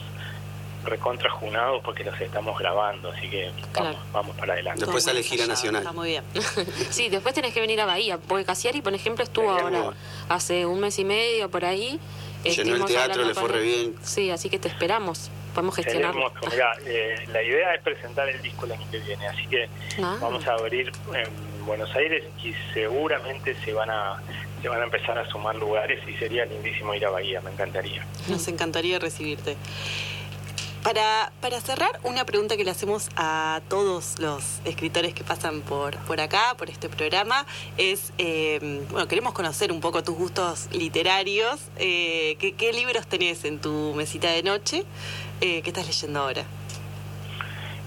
[0.84, 3.52] recontrajunados porque los estamos grabando, así que
[4.12, 4.82] vamos, para adelante.
[4.82, 5.82] Después sale gira nacional.
[5.82, 6.24] Está muy bien.
[6.89, 9.94] sí, después tenés que venir a Bahía, porque Casiari, por ejemplo, estuvo ahora
[10.30, 12.00] hace un mes y medio por ahí.
[12.44, 13.96] Llenó el teatro, le fue re bien.
[14.02, 16.14] Sí, así que te esperamos podemos gestionar.
[16.86, 19.70] Eh, la idea es presentar el disco el año que viene, así que
[20.02, 20.18] ah.
[20.20, 24.22] vamos a abrir en Buenos Aires y seguramente se van a
[24.64, 28.05] se van a empezar a sumar lugares y sería lindísimo ir a Bahía, me encantaría.
[28.30, 29.57] Nos encantaría recibirte.
[30.84, 35.97] Para, para cerrar, una pregunta que le hacemos a todos los escritores que pasan por,
[35.99, 37.45] por acá, por este programa,
[37.78, 41.59] es, eh, bueno, queremos conocer un poco tus gustos literarios.
[41.78, 44.84] Eh, ¿qué, ¿qué, libros tenés en tu mesita de noche?
[45.41, 46.43] Eh, ¿Qué estás leyendo ahora?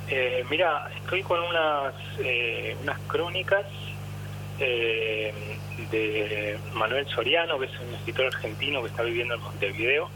[0.09, 3.65] Eh, mira, estoy con unas, eh, unas crónicas
[5.91, 10.11] de Manuel Soriano, que es un escritor argentino que está viviendo en Montevideo.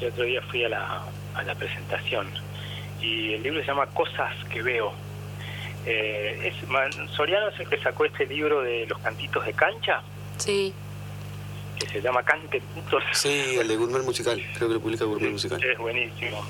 [0.00, 1.02] El otro día fui a la,
[1.34, 2.28] a la presentación
[3.00, 4.92] y el libro se llama Cosas que veo.
[5.86, 6.54] es,
[7.16, 10.02] Soriano es el que sacó este libro de los cantitos de cancha.
[10.36, 10.74] Sí
[11.80, 13.02] que se llama Cante Putos.
[13.12, 15.62] Sí, el de Gourmet Musical, creo que lo publica Gourmet Musical.
[15.64, 16.44] Es buenísimo.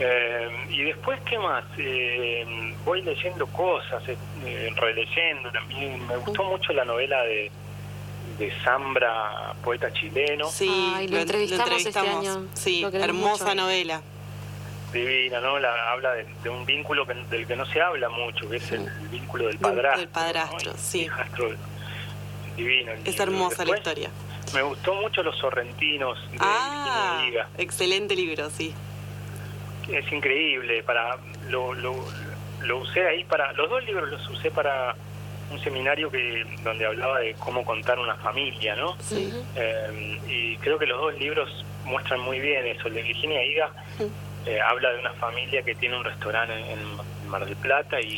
[0.00, 1.64] Eh, y después, ¿qué más?
[1.78, 6.04] Eh, voy leyendo cosas, eh, releyendo también.
[6.06, 7.50] Me gustó mucho la novela de,
[8.38, 10.48] de Zambra, poeta chileno.
[10.48, 10.68] Sí,
[11.08, 12.46] lo, entrevistamos este año.
[12.54, 14.02] Sí, hermosa novela.
[14.92, 15.58] Divina, ¿no?
[15.58, 19.46] La, habla de, un vínculo del que no se habla mucho, que es el, vínculo
[19.46, 20.00] del padrastro.
[20.00, 21.08] Del padrastro, sí.
[22.56, 22.92] divino.
[23.04, 24.10] Es hermosa la historia.
[24.52, 27.26] Me gustó mucho Los Sorrentinos de ah,
[27.58, 28.72] Excelente libro, sí.
[29.90, 30.82] Es increíble.
[30.84, 31.18] Para
[31.48, 31.96] lo, lo,
[32.62, 33.52] lo usé ahí para.
[33.54, 34.94] Los dos libros los usé para
[35.54, 38.96] un seminario que donde hablaba de cómo contar una familia, ¿no?
[39.00, 39.32] Sí.
[39.56, 42.88] Eh, y creo que los dos libros muestran muy bien eso.
[42.88, 43.70] El de Virginia Higa
[44.46, 48.16] eh, habla de una familia que tiene un restaurante en Mar del Plata y,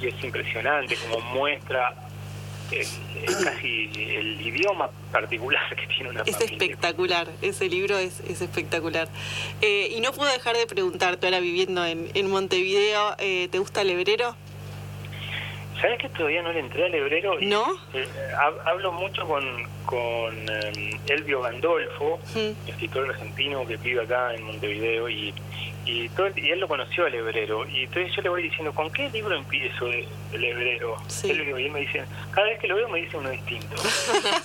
[0.00, 1.94] y es impresionante como muestra
[2.70, 3.00] es,
[3.44, 9.08] casi el idioma particular que tiene una Es espectacular, ese libro es, es espectacular.
[9.60, 13.82] Eh, y no puedo dejar de preguntarte, ahora viviendo en, en Montevideo, eh, ¿te gusta
[13.82, 14.36] el hebrero?
[15.80, 17.36] ¿Sabes que todavía no le entré al hebrero?
[17.40, 17.64] ¿No?
[17.94, 18.06] Eh,
[18.64, 19.44] hablo mucho con,
[19.86, 20.34] con
[21.08, 22.18] Elvio Gandolfo,
[22.66, 25.32] escritor argentino que vive acá en Montevideo, y
[25.88, 27.66] y, todo, y él lo conoció al hebrero.
[27.68, 30.96] Y entonces yo le voy diciendo, ¿con qué libro empiezo el hebrero?
[31.24, 33.76] y él me dice, cada vez que lo veo me dice uno distinto.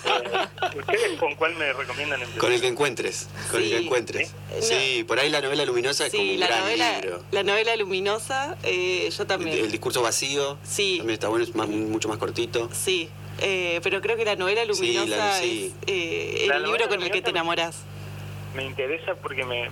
[0.03, 2.39] Eh, ¿Ustedes con cuál me recomiendan empezar?
[2.39, 4.33] Con el que encuentres, con el que encuentres.
[4.59, 7.23] Sí, por ahí la novela luminosa es como un la gran novela, libro.
[7.31, 9.57] La novela luminosa, eh, yo también.
[9.57, 10.97] El, discurso vacío, sí.
[10.97, 12.69] también está bueno, es mucho más cortito.
[12.73, 13.09] Sí,
[13.39, 17.83] eh, pero creo que la novela luminosa es el libro con el que te enamoras.
[18.53, 19.69] me interesa porque me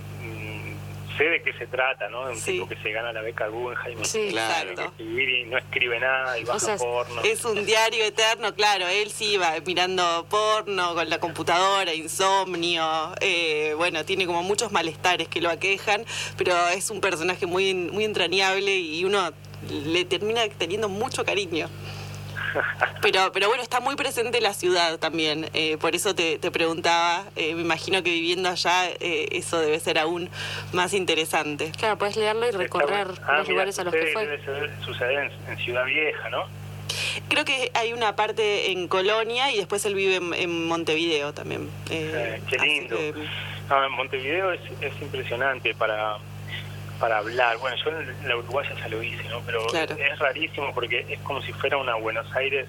[1.18, 2.22] sé de qué se trata, ¿no?
[2.22, 4.94] Un tipo que se gana la beca Guggenheim sí, claro.
[4.98, 7.22] y no escribe nada y baja porno.
[7.24, 8.88] Es un diario eterno, claro.
[8.88, 13.14] Él sí va mirando porno con la computadora, insomnio.
[13.20, 16.06] Eh, bueno, tiene como muchos malestares que lo aquejan,
[16.38, 19.34] pero es un personaje muy, muy entrañable y uno
[19.70, 21.70] le termina teniendo mucho cariño.
[23.02, 27.56] Pero, pero bueno, está muy presente la ciudad también, eh, por eso te, preguntaba, eh,
[27.56, 30.30] me imagino que viviendo allá eh, eso debe ser aún
[30.74, 31.72] más interesante.
[31.78, 34.26] Claro, puedes leerlo y recorrer ah, los lugares a los que fue.
[34.28, 36.46] Debe suceder en, Ciudad Vieja, ¿no?
[37.30, 41.70] Creo que hay una parte en Colonia y después él vive en, Montevideo también.
[41.88, 42.98] qué lindo.
[43.96, 46.18] Montevideo es, es impresionante para
[47.02, 47.58] para hablar.
[47.58, 49.42] Bueno, yo en la uruguaya ya lo hice, ¿no?
[49.42, 52.68] Pero es rarísimo porque es como si fuera una Buenos Aires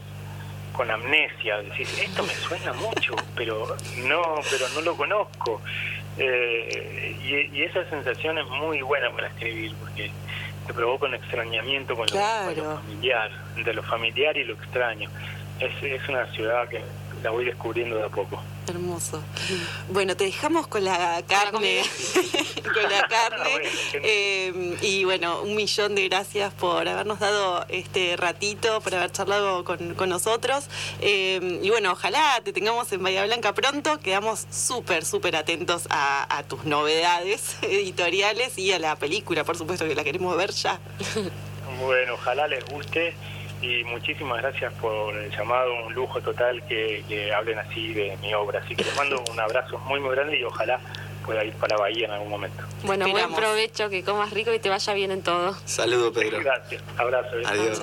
[0.72, 1.58] con amnesia.
[1.58, 5.60] Decir, esto me suena mucho, pero no, pero no lo conozco.
[6.18, 10.10] Eh, y, esa sensación es muy buena para escribir porque
[10.66, 15.10] te provoca un extrañamiento con, lo, familiar, entre lo familiar y lo extraño.
[15.60, 16.82] Es, es una ciudad que
[17.22, 18.42] la voy descubriendo de a poco.
[18.68, 19.22] Hermoso.
[19.90, 21.82] Bueno, te dejamos con la carne,
[22.62, 23.62] con la carne.
[24.04, 29.64] Eh, y bueno, un millón de gracias por habernos dado este ratito, por haber charlado
[29.64, 30.66] con, nosotros.
[31.00, 33.98] Eh, y bueno, ojalá te tengamos en Bahía Blanca pronto.
[34.00, 39.86] Quedamos súper, súper atentos a, a tus novedades editoriales y a la película, por supuesto,
[39.86, 40.80] que la queremos ver ya.
[41.80, 43.14] Bueno, ojalá les guste
[43.62, 48.60] y muchísimas gracias por el llamado, un lujo total que, hablen así de mi obra.
[48.64, 50.80] Así que les mando un abrazo muy, muy grande y ojalá
[51.24, 52.62] pueda ir para Bahía en algún momento.
[52.82, 55.56] Bueno, buen provecho, que comas rico y te vaya bien en todo.
[55.64, 56.40] Saludos, Pedro.
[56.40, 57.36] Gracias, abrazo.
[57.46, 57.80] Adiós.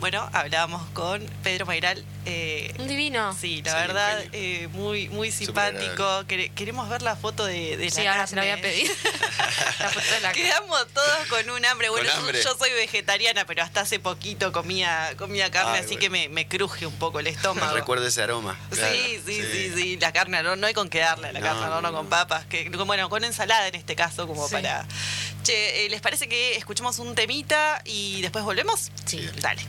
[0.00, 2.04] Bueno, hablábamos con Pedro Mairal.
[2.26, 3.36] Eh, un divino.
[3.38, 6.24] Sí, la verdad, eh, muy muy simpático.
[6.26, 8.90] Queremos ver la foto de, de sí, la ahora se la voy a pedir.
[9.78, 11.90] la foto de la Quedamos todos con un hambre.
[11.90, 16.86] Bueno, Yo, soy vegetariana, pero hasta hace poquito comía, comía carne, así que me, cruje
[16.86, 17.74] un poco el estómago.
[17.74, 18.58] Recuerda ese aroma.
[18.72, 21.80] Sí, sí, sí, sí, La carne, no, no hay con qué darle la carne, no,
[21.80, 22.46] no, con papas.
[22.46, 24.86] Que, bueno, con ensalada en este caso, como para...
[25.42, 28.90] Che, eh, ¿les parece que escuchemos un temita y después volvemos?
[29.04, 29.28] Sí.
[29.40, 29.62] Dale.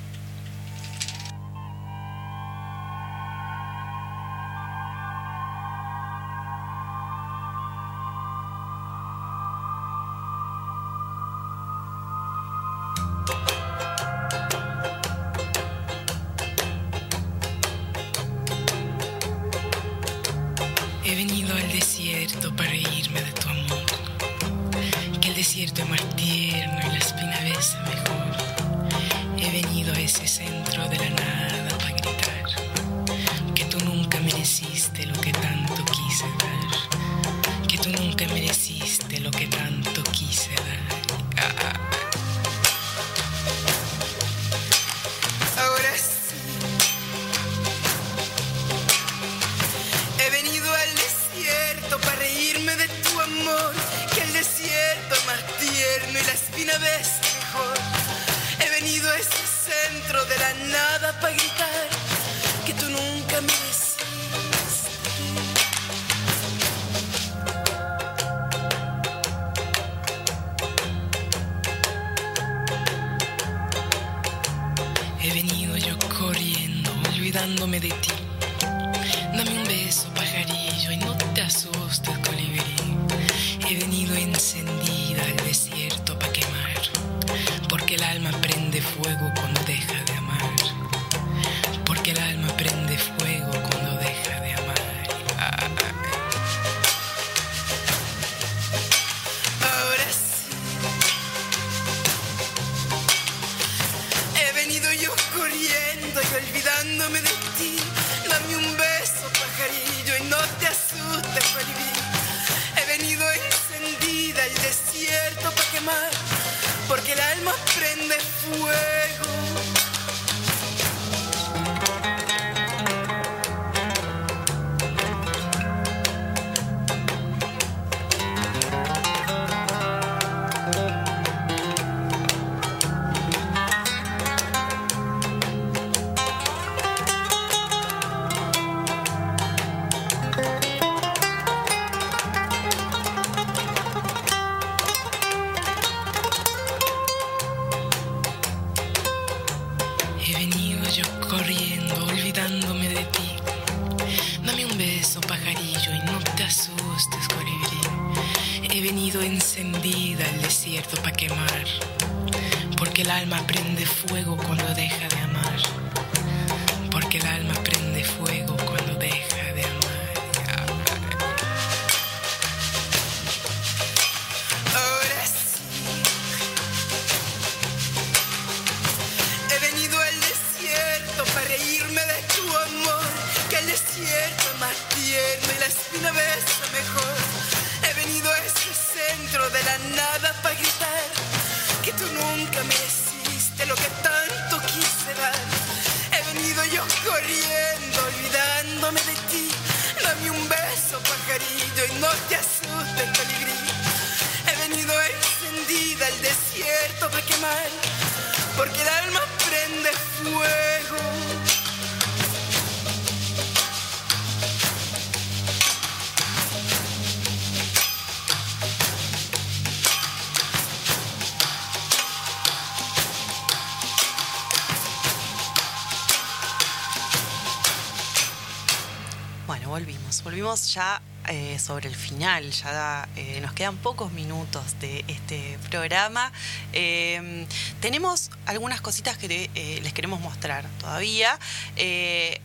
[230.56, 232.52] Ya eh, sobre el final.
[232.52, 236.32] Ya eh, nos quedan pocos minutos de este programa.
[236.72, 237.48] Eh,
[237.82, 239.50] tenemos algunas cositas que
[239.82, 241.40] les queremos mostrar todavía.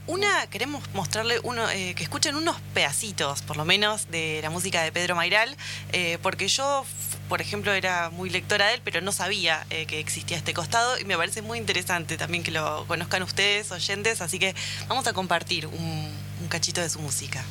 [0.06, 4.92] Una, queremos mostrarle uno, que escuchen unos pedacitos, por lo menos, de la música de
[4.92, 5.56] Pedro Mairal,
[6.22, 6.84] porque yo
[7.28, 11.04] por ejemplo, era muy lectora de él, pero no sabía que existía este costado y
[11.04, 14.56] me parece muy interesante también que lo conozcan ustedes, oyentes, así que
[14.88, 16.12] vamos a compartir un
[16.48, 17.44] cachito de su música.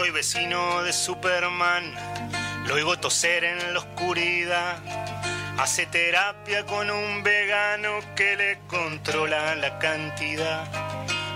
[0.00, 1.94] Soy vecino de Superman,
[2.66, 4.78] lo oigo toser en la oscuridad.
[5.58, 10.64] Hace terapia con un vegano que le controla la cantidad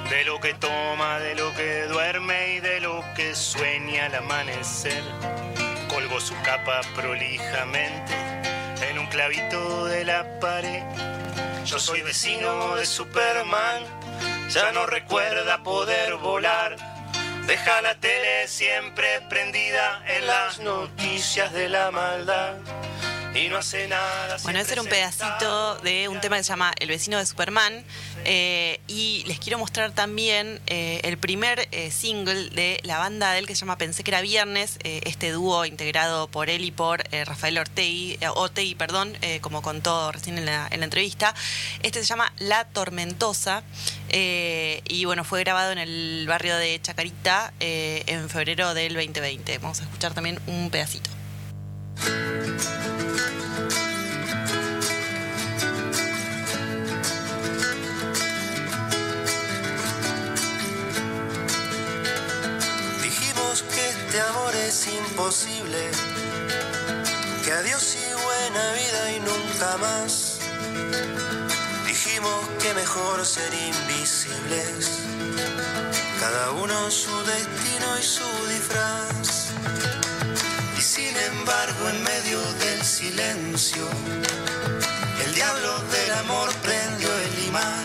[0.08, 5.02] de lo que toma, de lo que duerme y de lo que sueña al amanecer.
[5.88, 8.14] Colgo su capa prolijamente
[8.88, 10.84] en un clavito de la pared.
[11.66, 13.82] Yo soy vecino de Superman,
[14.48, 16.93] ya no recuerda poder volar.
[17.46, 22.56] Deja la tele siempre prendida en las noticias de la maldad.
[23.34, 24.36] Y no hace nada.
[24.44, 27.84] Bueno, ese era un pedacito de un tema que se llama El vecino de Superman.
[28.24, 33.40] eh, y les quiero mostrar también eh, el primer eh, single de la banda de
[33.40, 34.78] él que se llama Pensé que era viernes.
[34.84, 40.68] este dúo integrado por él y por Rafael Otegi, perdón, como contó recién en la,
[40.70, 41.34] en la entrevista.
[41.82, 43.64] Este se llama La Tormentosa.
[44.12, 49.58] y bueno, fue grabado en el barrio de Chacarita en febrero del 2020.
[49.58, 51.10] Vamos a escuchar también un pedacito.
[63.02, 65.90] Dijimos que este amor es imposible,
[67.44, 70.38] que adiós y buena vida y nunca más.
[71.86, 75.00] Dijimos que mejor ser invisibles,
[76.20, 80.03] cada uno su destino y su disfraz.
[81.46, 83.86] Embargo, en medio del silencio,
[85.26, 87.84] el diablo del amor prendió el imán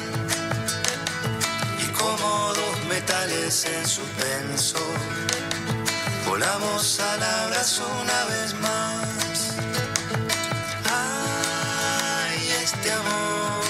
[1.78, 4.80] y como dos metales en suspenso,
[6.26, 9.56] volamos al abrazo una vez más.
[10.90, 13.62] Ay, este amor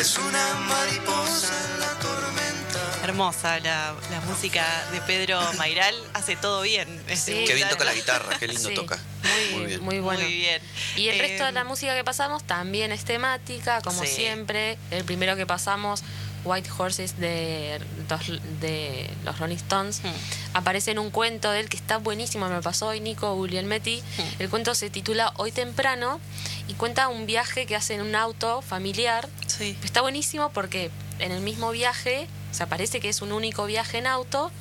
[0.00, 3.04] es una mariposa en la tormenta.
[3.04, 6.88] Hermosa la, la música de Pedro Mairal, hace todo bien.
[7.14, 8.98] Sí, Qué bien toca la guitarra, qué lindo Sí, toca.
[9.22, 9.82] Muy, Muy bien.
[9.84, 10.22] muy bueno.
[10.22, 10.62] Muy bien.
[10.96, 14.08] Y el resto de la Eh, música que pasamos también es temática, como Sí.
[14.08, 14.78] siempre.
[14.90, 16.02] El primero que pasamos,
[16.44, 17.78] White Horses de,
[18.08, 20.08] los- de los Rolling Stones, Hmm.
[20.54, 24.00] aparece en un cuento de él que está buenísimo, me lo pasó hoy Nico Guglielmetti.
[24.00, 24.22] Hmm.
[24.42, 26.20] El cuento se titula Hoy temprano
[26.68, 29.28] y cuenta un viaje que hace en un auto familiar.
[29.46, 29.76] Sí.
[29.84, 33.98] Está buenísimo porque en el mismo viaje, o sea, parece que es un único viaje
[33.98, 34.52] en auto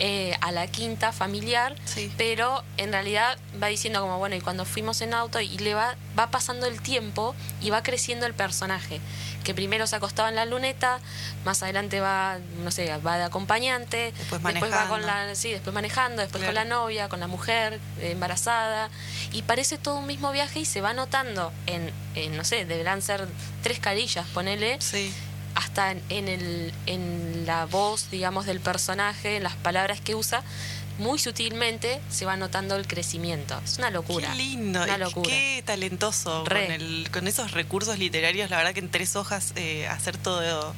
[0.00, 2.12] eh, a la quinta familiar, Sí.
[2.16, 5.96] pero en realidad va diciendo como, bueno, y cuando fuimos en auto y le va,
[6.16, 9.00] va pasando el tiempo y va creciendo el personaje,
[9.42, 11.00] que primero se acostaba en la luneta,
[11.44, 14.98] más adelante va, no sé, va de acompañante, Después va con manejando.
[14.98, 18.90] la, sí, después manejando, después con la novia, con la mujer eh, embarazada,
[19.32, 23.02] y parece todo un mismo viaje y se va notando en, en, no sé, deberán
[23.02, 23.26] ser
[23.64, 25.12] tres carillas, ponele, Sí.
[25.58, 30.44] Hasta en, el, en la voz, digamos, del personaje, en las palabras que usa,
[30.98, 33.60] muy sutilmente se va notando el crecimiento.
[33.64, 34.28] Es una locura.
[34.30, 35.28] Qué lindo, una locura.
[35.28, 38.50] qué talentoso con, el, con esos recursos literarios.
[38.50, 40.72] La verdad que en tres hojas eh, hacer todo.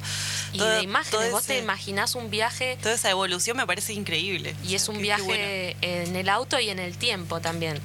[0.51, 2.77] Y de imágenes, vos te imaginás un viaje.
[2.81, 4.55] Toda esa evolución me parece increíble.
[4.63, 7.79] Y es un viaje en el auto y en el tiempo también.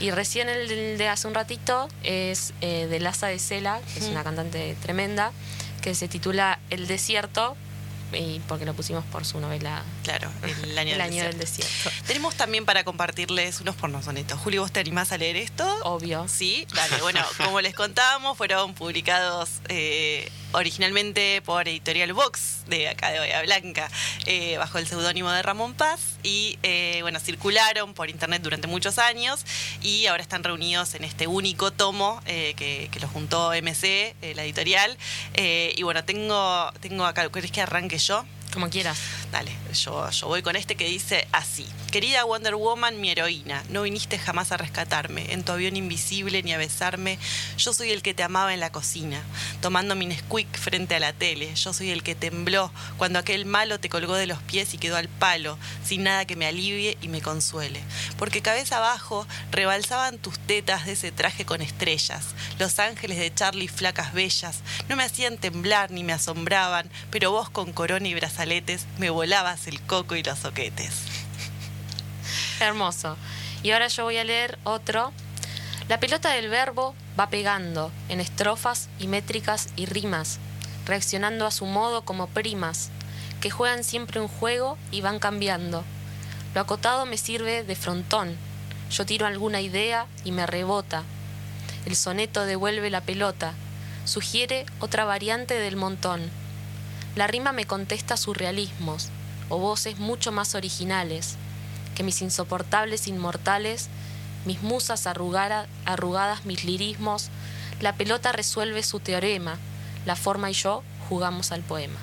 [0.00, 4.06] Y recién el de hace un ratito es eh, de Laza de Cela, que es
[4.06, 5.32] una cantante tremenda,
[5.86, 7.56] que se titula El Desierto,
[8.12, 9.84] y porque lo pusimos por su novela.
[10.02, 11.90] Claro, El Año, del, desierto.
[12.08, 14.36] Tenemos también para compartirles unos pornosonetos.
[14.40, 15.64] Juli, ¿vos te animás a leer esto?
[15.84, 16.26] Obvio.
[16.26, 17.00] Sí, dale.
[17.02, 23.42] Bueno, como les contábamos, fueron publicados eh, originalmente por Editorial Vox, de acá de Bahía
[23.42, 23.88] Blanca,
[24.24, 26.18] eh, bajo el seudónimo de Ramón Paz.
[26.22, 29.44] Y eh, bueno, circularon por internet durante muchos años
[29.82, 34.96] y ahora están reunidos en este único tomo que, que, lo juntó MC, la editorial.
[35.36, 38.24] y bueno, tengo, tengo acá, ¿querés que arranque yo?
[38.52, 38.98] Como quieras.
[39.30, 41.66] Dale, yo, yo voy con este que dice así.
[41.90, 46.52] Querida Wonder Woman, mi heroína, no viniste jamás a rescatarme, en tu avión invisible ni
[46.52, 47.18] a besarme.
[47.58, 49.22] Yo soy el que te amaba en la cocina,
[49.60, 51.54] tomando mi Nesquik frente a la tele.
[51.54, 54.96] Yo soy el que tembló cuando aquel malo te colgó de los pies y quedó
[54.96, 57.80] al palo, sin nada que me alivie y me consuele.
[58.18, 62.24] Porque cabeza abajo rebalsaban tus tetas de ese traje con estrellas.
[62.58, 67.50] Los ángeles de Charlie flacas bellas no me hacían temblar ni me asombraban, pero vos
[67.50, 68.14] con corona y
[68.98, 70.92] me volabas el coco y los soquetes.
[72.60, 73.16] Hermoso.
[73.62, 75.12] Y ahora yo voy a leer otro.
[75.88, 80.38] La pelota del verbo va pegando en estrofas y métricas y rimas,
[80.84, 82.90] reaccionando a su modo como primas,
[83.40, 85.84] que juegan siempre un juego y van cambiando.
[86.54, 88.36] Lo acotado me sirve de frontón.
[88.90, 91.04] Yo tiro alguna idea y me rebota.
[91.86, 93.54] El soneto devuelve la pelota,
[94.04, 96.30] sugiere otra variante del montón.
[97.16, 99.08] La rima me contesta surrealismos
[99.48, 101.36] o voces mucho más originales
[101.94, 103.88] que mis insoportables inmortales,
[104.44, 107.30] mis musas arrugadas, mis lirismos,
[107.80, 109.56] la pelota resuelve su teorema,
[110.04, 111.98] la forma y yo jugamos al poema.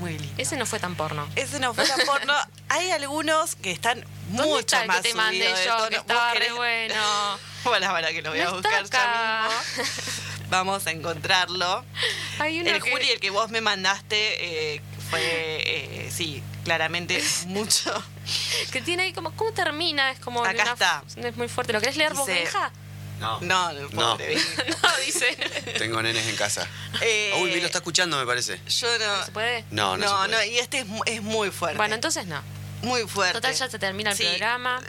[0.00, 0.34] Muy lindo.
[0.36, 1.28] Ese no fue tan porno.
[1.36, 2.34] Ese no fue tan porno.
[2.68, 6.94] Hay algunos que están mucho más que te mandé yo, que estaba re bueno.
[7.62, 9.92] Bueno, para que lo voy a buscar ya mismo.
[10.50, 11.84] Vamos a encontrarlo.
[12.46, 14.80] El Juli, el que vos me mandaste, eh,
[15.10, 17.92] fue, eh, sí, claramente mucho.
[18.72, 20.10] que tiene ahí como, ¿cómo termina?
[20.10, 20.44] Es como.
[20.44, 21.04] Acá está.
[21.16, 21.72] Es muy fuerte.
[21.72, 22.70] ¿Lo querés leer vos, Benja?
[23.18, 23.38] No.
[23.42, 24.18] No, no, no.
[24.18, 24.18] no,
[25.04, 25.36] dice.
[25.78, 26.66] Tengo nenes en casa.
[27.02, 28.60] Eh, Uy, me lo está escuchando, me parece.
[28.66, 29.24] Yo no.
[29.24, 29.64] ¿Se puede?
[29.70, 30.06] No, no.
[30.06, 31.76] No, no, y este es, es muy fuerte.
[31.76, 32.40] Bueno, entonces no.
[32.82, 33.34] Muy fuerte.
[33.34, 34.80] Total, ya se termina el programa.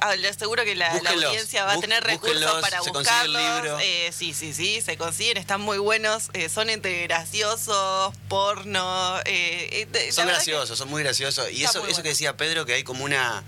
[0.00, 3.80] Ah, le aseguro que la, audiencia va a tener recursos para buscarlos.
[3.82, 9.20] Eh, sí, sí, sí, se consiguen, están muy buenos, eh, son entre graciosos, porno.
[9.24, 11.50] Eh, son graciosos, son muy graciosos.
[11.50, 13.42] Y eso, eso que decía Pedro, que hay como una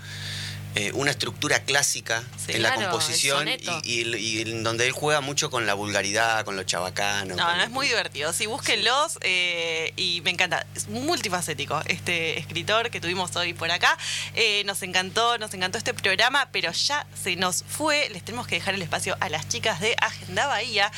[0.73, 3.45] eh, una estructura clásica en la composición
[3.83, 7.35] y, en donde él juega mucho con la vulgaridad, con lo chabacano.
[7.35, 8.31] No, no, es muy divertido.
[8.31, 10.65] Sí, búsquenlos eh, y me encanta.
[10.73, 13.97] Es multifacético este escritor que tuvimos hoy por acá.
[14.33, 18.07] Eh, nos encantó, nos encantó este programa, pero ya se nos fue.
[18.11, 20.89] Les tenemos que dejar el espacio a las chicas de Agenda Bahía.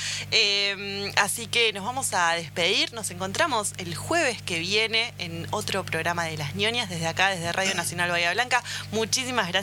[1.16, 2.94] así que nos vamos a despedir.
[2.94, 7.52] Nos encontramos el jueves que viene en otro programa de Las ñoñas desde acá, desde
[7.52, 8.64] Radio Nacional Bahía Blanca.
[8.92, 9.63] Muchísimas gracias